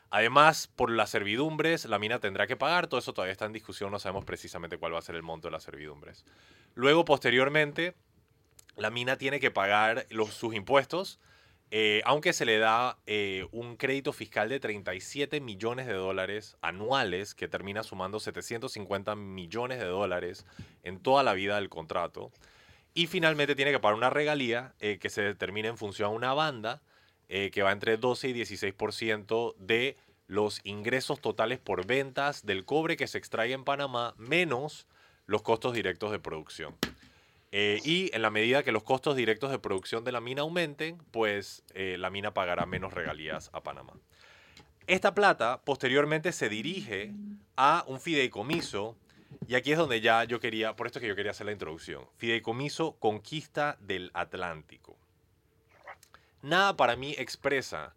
Además, 0.10 0.68
por 0.68 0.92
las 0.92 1.10
servidumbres, 1.10 1.86
la 1.86 1.98
mina 1.98 2.20
tendrá 2.20 2.46
que 2.46 2.58
pagar, 2.58 2.88
todo 2.88 3.00
eso 3.00 3.14
todavía 3.14 3.32
está 3.32 3.46
en 3.46 3.54
discusión, 3.54 3.90
no 3.90 3.98
sabemos 3.98 4.26
precisamente 4.26 4.78
cuál 4.78 4.94
va 4.94 5.00
a 5.00 5.02
ser 5.02 5.16
el 5.16 5.24
monto 5.24 5.48
de 5.48 5.54
las 5.54 5.64
servidumbres. 5.64 6.26
Luego, 6.76 7.06
posteriormente, 7.06 7.96
la 8.76 8.90
mina 8.90 9.18
tiene 9.18 9.40
que 9.40 9.50
pagar 9.50 10.06
los, 10.10 10.34
sus 10.34 10.54
impuestos, 10.54 11.22
eh, 11.72 12.02
aunque 12.06 12.34
se 12.34 12.46
le 12.46 12.58
da 12.58 12.98
eh, 13.06 13.48
un 13.52 13.78
crédito 13.78 14.14
fiscal 14.14 14.50
de 14.50 14.60
37 14.60 15.42
millones 15.42 15.88
de 15.88 15.94
dólares 15.94 16.58
anuales, 16.62 17.34
que 17.34 17.48
termina 17.48 17.84
sumando 17.84 18.20
750 18.20 19.16
millones 19.16 19.80
de 19.80 19.86
dólares 19.86 20.46
en 20.84 21.00
toda 21.00 21.24
la 21.24 21.34
vida 21.34 21.56
del 21.56 21.70
contrato. 21.70 22.32
Y 22.94 23.08
finalmente 23.08 23.56
tiene 23.56 23.72
que 23.72 23.80
pagar 23.80 23.98
una 23.98 24.12
regalía 24.12 24.76
eh, 24.80 25.00
que 25.00 25.10
se 25.10 25.22
determina 25.22 25.70
en 25.70 25.78
función 25.78 26.08
a 26.08 26.16
una 26.16 26.34
banda 26.34 26.82
que 27.28 27.64
va 27.64 27.72
entre 27.72 27.98
12 27.98 28.30
y 28.30 28.34
16% 28.34 29.56
de 29.58 29.98
los 30.28 30.62
ingresos 30.64 31.20
totales 31.20 31.58
por 31.58 31.88
ventas 31.88 32.46
del 32.46 32.64
cobre 32.64 32.96
que 32.96 33.08
se 33.08 33.18
extrae 33.18 33.54
en 33.54 33.64
Panamá, 33.64 34.14
menos 34.18 34.86
los 35.26 35.42
costos 35.42 35.74
directos 35.74 36.12
de 36.12 36.20
producción. 36.20 36.76
Eh, 37.56 37.80
y 37.84 38.10
en 38.16 38.24
la 38.24 38.32
medida 38.32 38.64
que 38.64 38.72
los 38.72 38.82
costos 38.82 39.16
directos 39.16 39.52
de 39.52 39.60
producción 39.60 40.04
de 40.04 40.12
la 40.12 40.20
mina 40.20 40.42
aumenten, 40.42 40.98
pues 41.12 41.64
eh, 41.76 41.98
la 42.00 42.10
mina 42.10 42.34
pagará 42.34 42.66
menos 42.66 42.96
regalías 42.96 43.52
a 43.54 43.62
Panamá. 43.62 43.94
Esta 44.88 45.14
plata 45.14 45.62
posteriormente 45.64 46.32
se 46.32 46.50
dirige 46.50 47.14
a 47.56 47.86
un 47.86 48.02
fideicomiso, 48.02 48.98
y 49.48 49.54
aquí 49.54 49.72
es 49.72 49.78
donde 49.78 50.02
ya 50.02 50.24
yo 50.24 50.40
quería, 50.40 50.76
por 50.76 50.88
esto 50.88 50.98
es 50.98 51.02
que 51.02 51.08
yo 51.10 51.16
quería 51.16 51.30
hacer 51.30 51.46
la 51.46 51.52
introducción, 51.52 52.08
fideicomiso 52.18 52.98
Conquista 52.98 53.78
del 53.82 54.10
Atlántico. 54.16 54.98
Nada 56.42 56.76
para 56.76 56.96
mí 56.96 57.14
expresa 57.20 57.94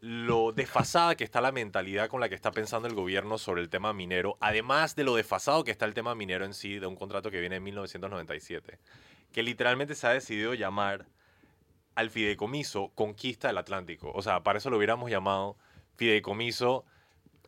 lo 0.00 0.52
desfasada 0.52 1.14
que 1.14 1.24
está 1.24 1.40
la 1.40 1.52
mentalidad 1.52 2.08
con 2.08 2.20
la 2.20 2.28
que 2.28 2.34
está 2.34 2.50
pensando 2.52 2.88
el 2.88 2.94
gobierno 2.94 3.36
sobre 3.36 3.60
el 3.60 3.68
tema 3.68 3.92
minero, 3.92 4.38
además 4.40 4.96
de 4.96 5.04
lo 5.04 5.14
desfasado 5.14 5.62
que 5.62 5.70
está 5.70 5.84
el 5.84 5.94
tema 5.94 6.14
minero 6.14 6.44
en 6.44 6.54
sí, 6.54 6.78
de 6.78 6.86
un 6.86 6.96
contrato 6.96 7.30
que 7.30 7.40
viene 7.40 7.56
en 7.56 7.64
1997, 7.64 8.78
que 9.32 9.42
literalmente 9.42 9.94
se 9.94 10.06
ha 10.06 10.10
decidido 10.10 10.54
llamar 10.54 11.06
al 11.94 12.10
fideicomiso 12.10 12.92
Conquista 12.94 13.48
del 13.48 13.58
Atlántico. 13.58 14.10
O 14.14 14.22
sea, 14.22 14.42
para 14.42 14.58
eso 14.58 14.70
lo 14.70 14.78
hubiéramos 14.78 15.10
llamado 15.10 15.56
fideicomiso 15.96 16.84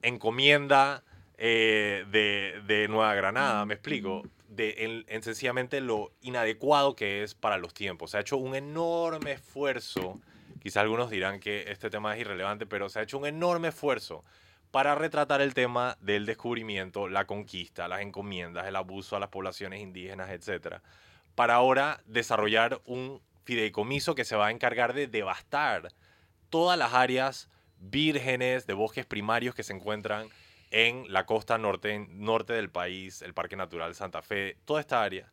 encomienda 0.03 1.05
eh, 1.39 2.05
de, 2.11 2.87
Nueva 2.89 3.15
Granada, 3.15 3.65
me 3.65 3.75
explico, 3.75 4.23
de 4.49 5.05
en, 5.09 5.23
sencillamente 5.23 5.81
lo 5.81 6.13
inadecuado 6.21 6.95
que 6.95 7.23
es 7.23 7.35
para 7.35 7.57
los 7.57 7.73
tiempos. 7.73 8.11
Se 8.11 8.19
ha 8.19 8.21
hecho 8.21 8.37
un 8.37 8.55
enorme 8.55 9.33
esfuerzo 9.33 10.21
Quizá 10.63 10.81
algunos 10.81 11.11
dirán 11.11 11.41
que 11.41 11.65
este 11.73 11.91
tema 11.91 12.15
es 12.15 12.21
irrelevante, 12.21 12.67
pero 12.67 12.89
se 12.89 13.01
ha 13.01 13.03
hecho 13.03 13.19
un 13.19 13.27
enorme 13.27 13.69
esfuerzo 13.69 14.25
para 14.71 14.95
retratar 14.95 15.41
el 15.41 15.55
tema 15.55 15.99
del 16.01 16.25
descubrimiento, 16.25 17.09
la 17.09 17.27
conquista, 17.27 17.89
las 17.89 18.01
encomiendas, 18.01 18.67
el 18.69 18.77
abuso 18.77 19.17
a 19.17 19.19
las 19.19 19.29
poblaciones 19.29 19.81
indígenas, 19.81 20.31
etc. 20.31 20.77
Para 21.35 21.55
ahora 21.55 22.01
desarrollar 22.07 22.81
un 22.87 23.21
fideicomiso 23.43 24.15
que 24.15 24.25
se 24.25 24.37
va 24.37 24.47
a 24.47 24.51
encargar 24.53 24.95
de 24.95 25.09
devastar 25.09 25.93
todas 26.49 26.79
las 26.79 26.95
áreas 26.95 27.49
vírgenes 27.81 28.65
de 28.69 28.75
bosques 28.75 29.05
primarios 29.05 29.57
que 29.57 29.65
se 29.65 29.73
encuentran 29.73 30.29
en 30.71 31.13
la 31.13 31.27
costa 31.27 31.59
norte, 31.59 32.07
norte 32.09 32.53
del 32.53 32.71
país, 32.71 33.21
el 33.23 33.35
Parque 33.35 33.57
Natural 33.57 33.97
Santa 33.97 34.23
Fe, 34.23 34.59
toda 34.65 34.81
esta 34.81 35.03
área 35.03 35.33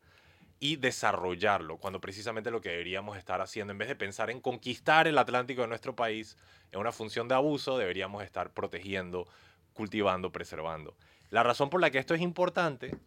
y 0.60 0.76
desarrollarlo, 0.76 1.78
cuando 1.78 2.02
precisamente 2.02 2.52
lo 2.52 2.62
que 2.62 2.70
deberíamos 2.70 3.18
estar 3.18 3.42
haciendo, 3.42 3.72
en 3.72 3.78
vez 3.78 3.88
de 3.88 3.96
pensar 3.96 4.30
en 4.30 4.42
conquistar 4.42 5.08
el 5.08 5.18
Atlántico 5.18 5.62
de 5.62 5.68
nuestro 5.68 5.96
país 5.96 6.38
en 6.72 6.80
una 6.80 6.92
función 6.92 7.28
de 7.28 7.36
abuso, 7.36 7.78
deberíamos 7.78 8.24
estar 8.24 8.52
protegiendo, 8.52 9.28
cultivando, 9.74 10.32
preservando. 10.32 10.96
La 11.30 11.44
razón 11.44 11.70
por 11.70 11.80
la 11.80 11.92
que 11.92 12.00
esto 12.00 12.14
es 12.14 12.22
importante 12.22 12.98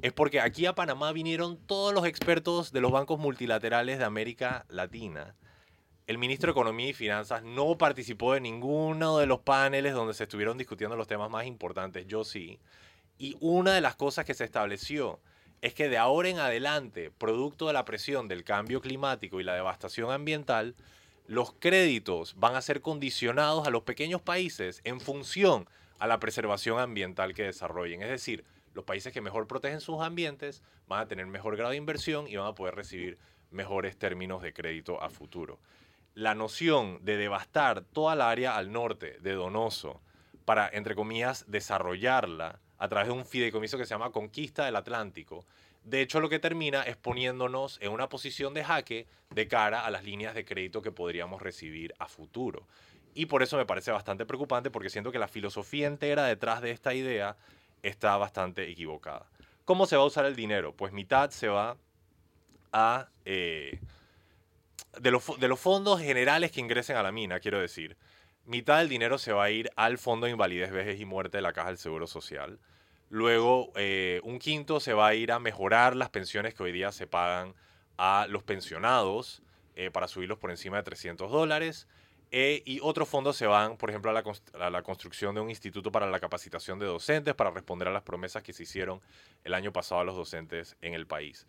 es 0.00 0.12
porque 0.12 0.40
aquí 0.40 0.64
a 0.64 0.74
Panamá 0.74 1.12
vinieron 1.12 1.58
todos 1.58 1.92
los 1.92 2.06
expertos 2.06 2.72
de 2.72 2.80
los 2.80 2.92
bancos 2.92 3.18
multilaterales 3.18 3.98
de 3.98 4.04
América 4.04 4.64
Latina. 4.68 5.34
El 6.06 6.16
ministro 6.18 6.48
de 6.48 6.52
Economía 6.52 6.88
y 6.88 6.92
Finanzas 6.94 7.42
no 7.42 7.76
participó 7.76 8.32
de 8.32 8.40
ninguno 8.40 9.18
de 9.18 9.26
los 9.26 9.40
paneles 9.40 9.92
donde 9.92 10.14
se 10.14 10.24
estuvieron 10.24 10.56
discutiendo 10.56 10.96
los 10.96 11.06
temas 11.06 11.30
más 11.30 11.46
importantes, 11.46 12.06
yo 12.06 12.24
sí. 12.24 12.58
Y 13.18 13.36
una 13.40 13.74
de 13.74 13.82
las 13.82 13.96
cosas 13.96 14.24
que 14.24 14.34
se 14.34 14.44
estableció 14.44 15.20
es 15.62 15.74
que 15.74 15.88
de 15.88 15.96
ahora 15.96 16.28
en 16.28 16.40
adelante, 16.40 17.12
producto 17.16 17.68
de 17.68 17.72
la 17.72 17.84
presión 17.84 18.26
del 18.26 18.42
cambio 18.42 18.80
climático 18.80 19.40
y 19.40 19.44
la 19.44 19.54
devastación 19.54 20.10
ambiental, 20.10 20.74
los 21.28 21.52
créditos 21.52 22.34
van 22.36 22.56
a 22.56 22.60
ser 22.60 22.82
condicionados 22.82 23.66
a 23.66 23.70
los 23.70 23.84
pequeños 23.84 24.20
países 24.20 24.80
en 24.82 25.00
función 25.00 25.68
a 26.00 26.08
la 26.08 26.18
preservación 26.18 26.80
ambiental 26.80 27.32
que 27.32 27.44
desarrollen. 27.44 28.02
Es 28.02 28.08
decir, 28.08 28.44
los 28.74 28.84
países 28.84 29.12
que 29.12 29.20
mejor 29.20 29.46
protegen 29.46 29.80
sus 29.80 30.00
ambientes 30.00 30.64
van 30.88 30.98
a 30.98 31.06
tener 31.06 31.26
mejor 31.26 31.56
grado 31.56 31.70
de 31.70 31.76
inversión 31.76 32.26
y 32.26 32.34
van 32.34 32.48
a 32.48 32.56
poder 32.56 32.74
recibir 32.74 33.16
mejores 33.52 33.96
términos 33.96 34.42
de 34.42 34.52
crédito 34.52 35.00
a 35.00 35.10
futuro. 35.10 35.60
La 36.14 36.34
noción 36.34 36.98
de 37.04 37.16
devastar 37.16 37.84
toda 37.84 38.16
la 38.16 38.30
área 38.30 38.56
al 38.56 38.72
norte 38.72 39.16
de 39.20 39.34
Donoso 39.34 40.00
para, 40.44 40.68
entre 40.68 40.96
comillas, 40.96 41.44
desarrollarla 41.46 42.58
a 42.82 42.88
través 42.88 43.06
de 43.06 43.12
un 43.12 43.24
fideicomiso 43.24 43.78
que 43.78 43.86
se 43.86 43.94
llama 43.94 44.10
Conquista 44.10 44.64
del 44.64 44.74
Atlántico, 44.74 45.44
de 45.84 46.00
hecho 46.00 46.18
lo 46.18 46.28
que 46.28 46.40
termina 46.40 46.82
es 46.82 46.96
poniéndonos 46.96 47.78
en 47.80 47.92
una 47.92 48.08
posición 48.08 48.54
de 48.54 48.64
jaque 48.64 49.06
de 49.30 49.46
cara 49.46 49.86
a 49.86 49.90
las 49.92 50.02
líneas 50.02 50.34
de 50.34 50.44
crédito 50.44 50.82
que 50.82 50.90
podríamos 50.90 51.40
recibir 51.40 51.94
a 52.00 52.08
futuro. 52.08 52.66
Y 53.14 53.26
por 53.26 53.44
eso 53.44 53.56
me 53.56 53.66
parece 53.66 53.92
bastante 53.92 54.26
preocupante 54.26 54.72
porque 54.72 54.90
siento 54.90 55.12
que 55.12 55.20
la 55.20 55.28
filosofía 55.28 55.86
entera 55.86 56.24
detrás 56.24 56.60
de 56.60 56.72
esta 56.72 56.92
idea 56.92 57.36
está 57.84 58.16
bastante 58.16 58.68
equivocada. 58.68 59.26
¿Cómo 59.64 59.86
se 59.86 59.96
va 59.96 60.02
a 60.02 60.06
usar 60.06 60.24
el 60.24 60.34
dinero? 60.34 60.74
Pues 60.74 60.92
mitad 60.92 61.30
se 61.30 61.46
va 61.46 61.76
a... 62.72 63.06
Eh, 63.24 63.78
de, 64.98 65.10
los, 65.12 65.38
de 65.38 65.46
los 65.46 65.60
fondos 65.60 66.00
generales 66.00 66.50
que 66.50 66.60
ingresen 66.60 66.96
a 66.96 67.04
la 67.04 67.12
mina, 67.12 67.38
quiero 67.38 67.60
decir, 67.60 67.96
mitad 68.46 68.78
del 68.78 68.88
dinero 68.88 69.18
se 69.18 69.32
va 69.32 69.44
a 69.44 69.50
ir 69.50 69.70
al 69.76 69.98
Fondo 69.98 70.26
de 70.26 70.32
Invalidez, 70.32 70.70
Vejez 70.70 71.00
y 71.00 71.04
Muerte 71.04 71.38
de 71.38 71.42
la 71.42 71.52
Caja 71.52 71.68
del 71.68 71.78
Seguro 71.78 72.06
Social. 72.06 72.58
Luego, 73.08 73.72
eh, 73.76 74.20
un 74.24 74.38
quinto 74.38 74.80
se 74.80 74.94
va 74.94 75.08
a 75.08 75.14
ir 75.14 75.32
a 75.32 75.38
mejorar 75.38 75.94
las 75.96 76.08
pensiones 76.08 76.54
que 76.54 76.62
hoy 76.62 76.72
día 76.72 76.92
se 76.92 77.06
pagan 77.06 77.54
a 77.98 78.26
los 78.28 78.42
pensionados 78.42 79.42
eh, 79.76 79.90
para 79.90 80.08
subirlos 80.08 80.38
por 80.38 80.50
encima 80.50 80.78
de 80.78 80.82
300 80.82 81.30
dólares. 81.30 81.86
Eh, 82.34 82.62
y 82.64 82.80
otros 82.80 83.10
fondos 83.10 83.36
se 83.36 83.46
van, 83.46 83.76
por 83.76 83.90
ejemplo, 83.90 84.10
a 84.10 84.14
la, 84.14 84.24
a 84.58 84.70
la, 84.70 84.82
construcción 84.82 85.34
de 85.34 85.42
un 85.42 85.50
instituto 85.50 85.92
para 85.92 86.10
la 86.10 86.18
capacitación 86.18 86.78
de 86.78 86.86
docentes, 86.86 87.34
para 87.34 87.50
responder 87.50 87.88
a 87.88 87.92
las 87.92 88.02
promesas 88.02 88.42
que 88.42 88.54
se 88.54 88.62
hicieron 88.62 89.02
el 89.44 89.52
año 89.52 89.70
pasado 89.70 90.00
a 90.00 90.04
los 90.04 90.16
docentes 90.16 90.76
en 90.80 90.94
el 90.94 91.06
país. 91.06 91.46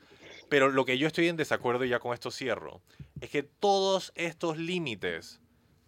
Pero 0.49 0.69
lo 0.69 0.84
que 0.84 0.97
yo 0.97 1.08
estoy 1.08 1.29
en 1.29 1.38
desacuerdo, 1.38 1.86
y 1.86 1.89
ya 1.89 1.99
con 1.99 2.13
esto 2.13 2.32
cierro, 2.32 2.82
es 3.21 3.29
que 3.29 3.43
todos 3.43 4.12
estos 4.15 4.58
límites 4.58 5.39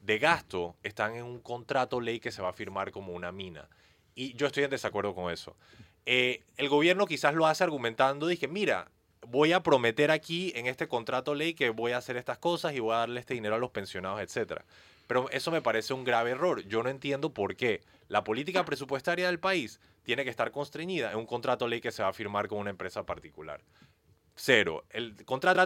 de 0.06 0.20
gasto 0.20 0.76
están 0.84 1.16
en 1.16 1.24
un 1.24 1.40
contrato 1.40 2.00
ley 2.00 2.20
que 2.20 2.32
se 2.32 2.42
va 2.42 2.50
a 2.50 2.54
firmar 2.54 2.92
como 2.92 3.14
una 3.14 3.32
mina. 3.32 3.68
Y 4.14 4.34
yo 4.36 4.48
estoy 4.48 4.64
en 4.64 4.70
desacuerdo 4.70 5.16
con 5.16 5.32
eso. 5.32 5.56
Eh, 6.06 6.44
el 6.58 6.70
gobierno 6.70 7.08
quizás 7.08 7.34
lo 7.34 7.48
hace 7.48 7.64
argumentando, 7.64 8.28
dije, 8.28 8.48
mira, 8.48 8.92
voy 9.28 9.54
a 9.54 9.64
prometer 9.64 10.12
aquí 10.12 10.54
en 10.56 10.68
este 10.68 10.88
contrato 10.88 11.34
ley 11.34 11.56
que 11.56 11.72
voy 11.72 11.94
a 11.94 11.98
hacer 11.98 12.18
estas 12.18 12.38
cosas 12.38 12.74
y 12.74 12.80
voy 12.80 12.94
a 12.94 13.00
darle 13.00 13.20
este 13.20 13.34
dinero 13.34 13.56
a 13.56 13.60
los 13.60 13.72
pensionados, 13.72 14.22
etc. 14.22 14.62
Pero 15.08 15.30
eso 15.32 15.52
me 15.52 15.62
parece 15.62 15.94
un 15.94 16.04
grave 16.04 16.32
error. 16.32 16.62
Yo 16.68 16.84
no 16.84 16.90
entiendo 16.90 17.34
por 17.34 17.56
qué 17.56 17.82
la 18.08 18.24
política 18.24 18.64
presupuestaria 18.64 19.26
del 19.26 19.40
país 19.40 19.80
tiene 20.04 20.24
que 20.24 20.30
estar 20.30 20.52
constreñida 20.52 21.12
en 21.12 21.18
un 21.18 21.26
contrato 21.26 21.68
ley 21.68 21.82
que 21.82 21.92
se 21.92 22.04
va 22.04 22.10
a 22.10 22.14
firmar 22.14 22.48
con 22.48 22.60
una 22.60 22.70
empresa 22.70 23.04
particular. 23.04 23.62
Cero. 24.38 24.84
El 24.92 25.16
contrato. 25.26 25.66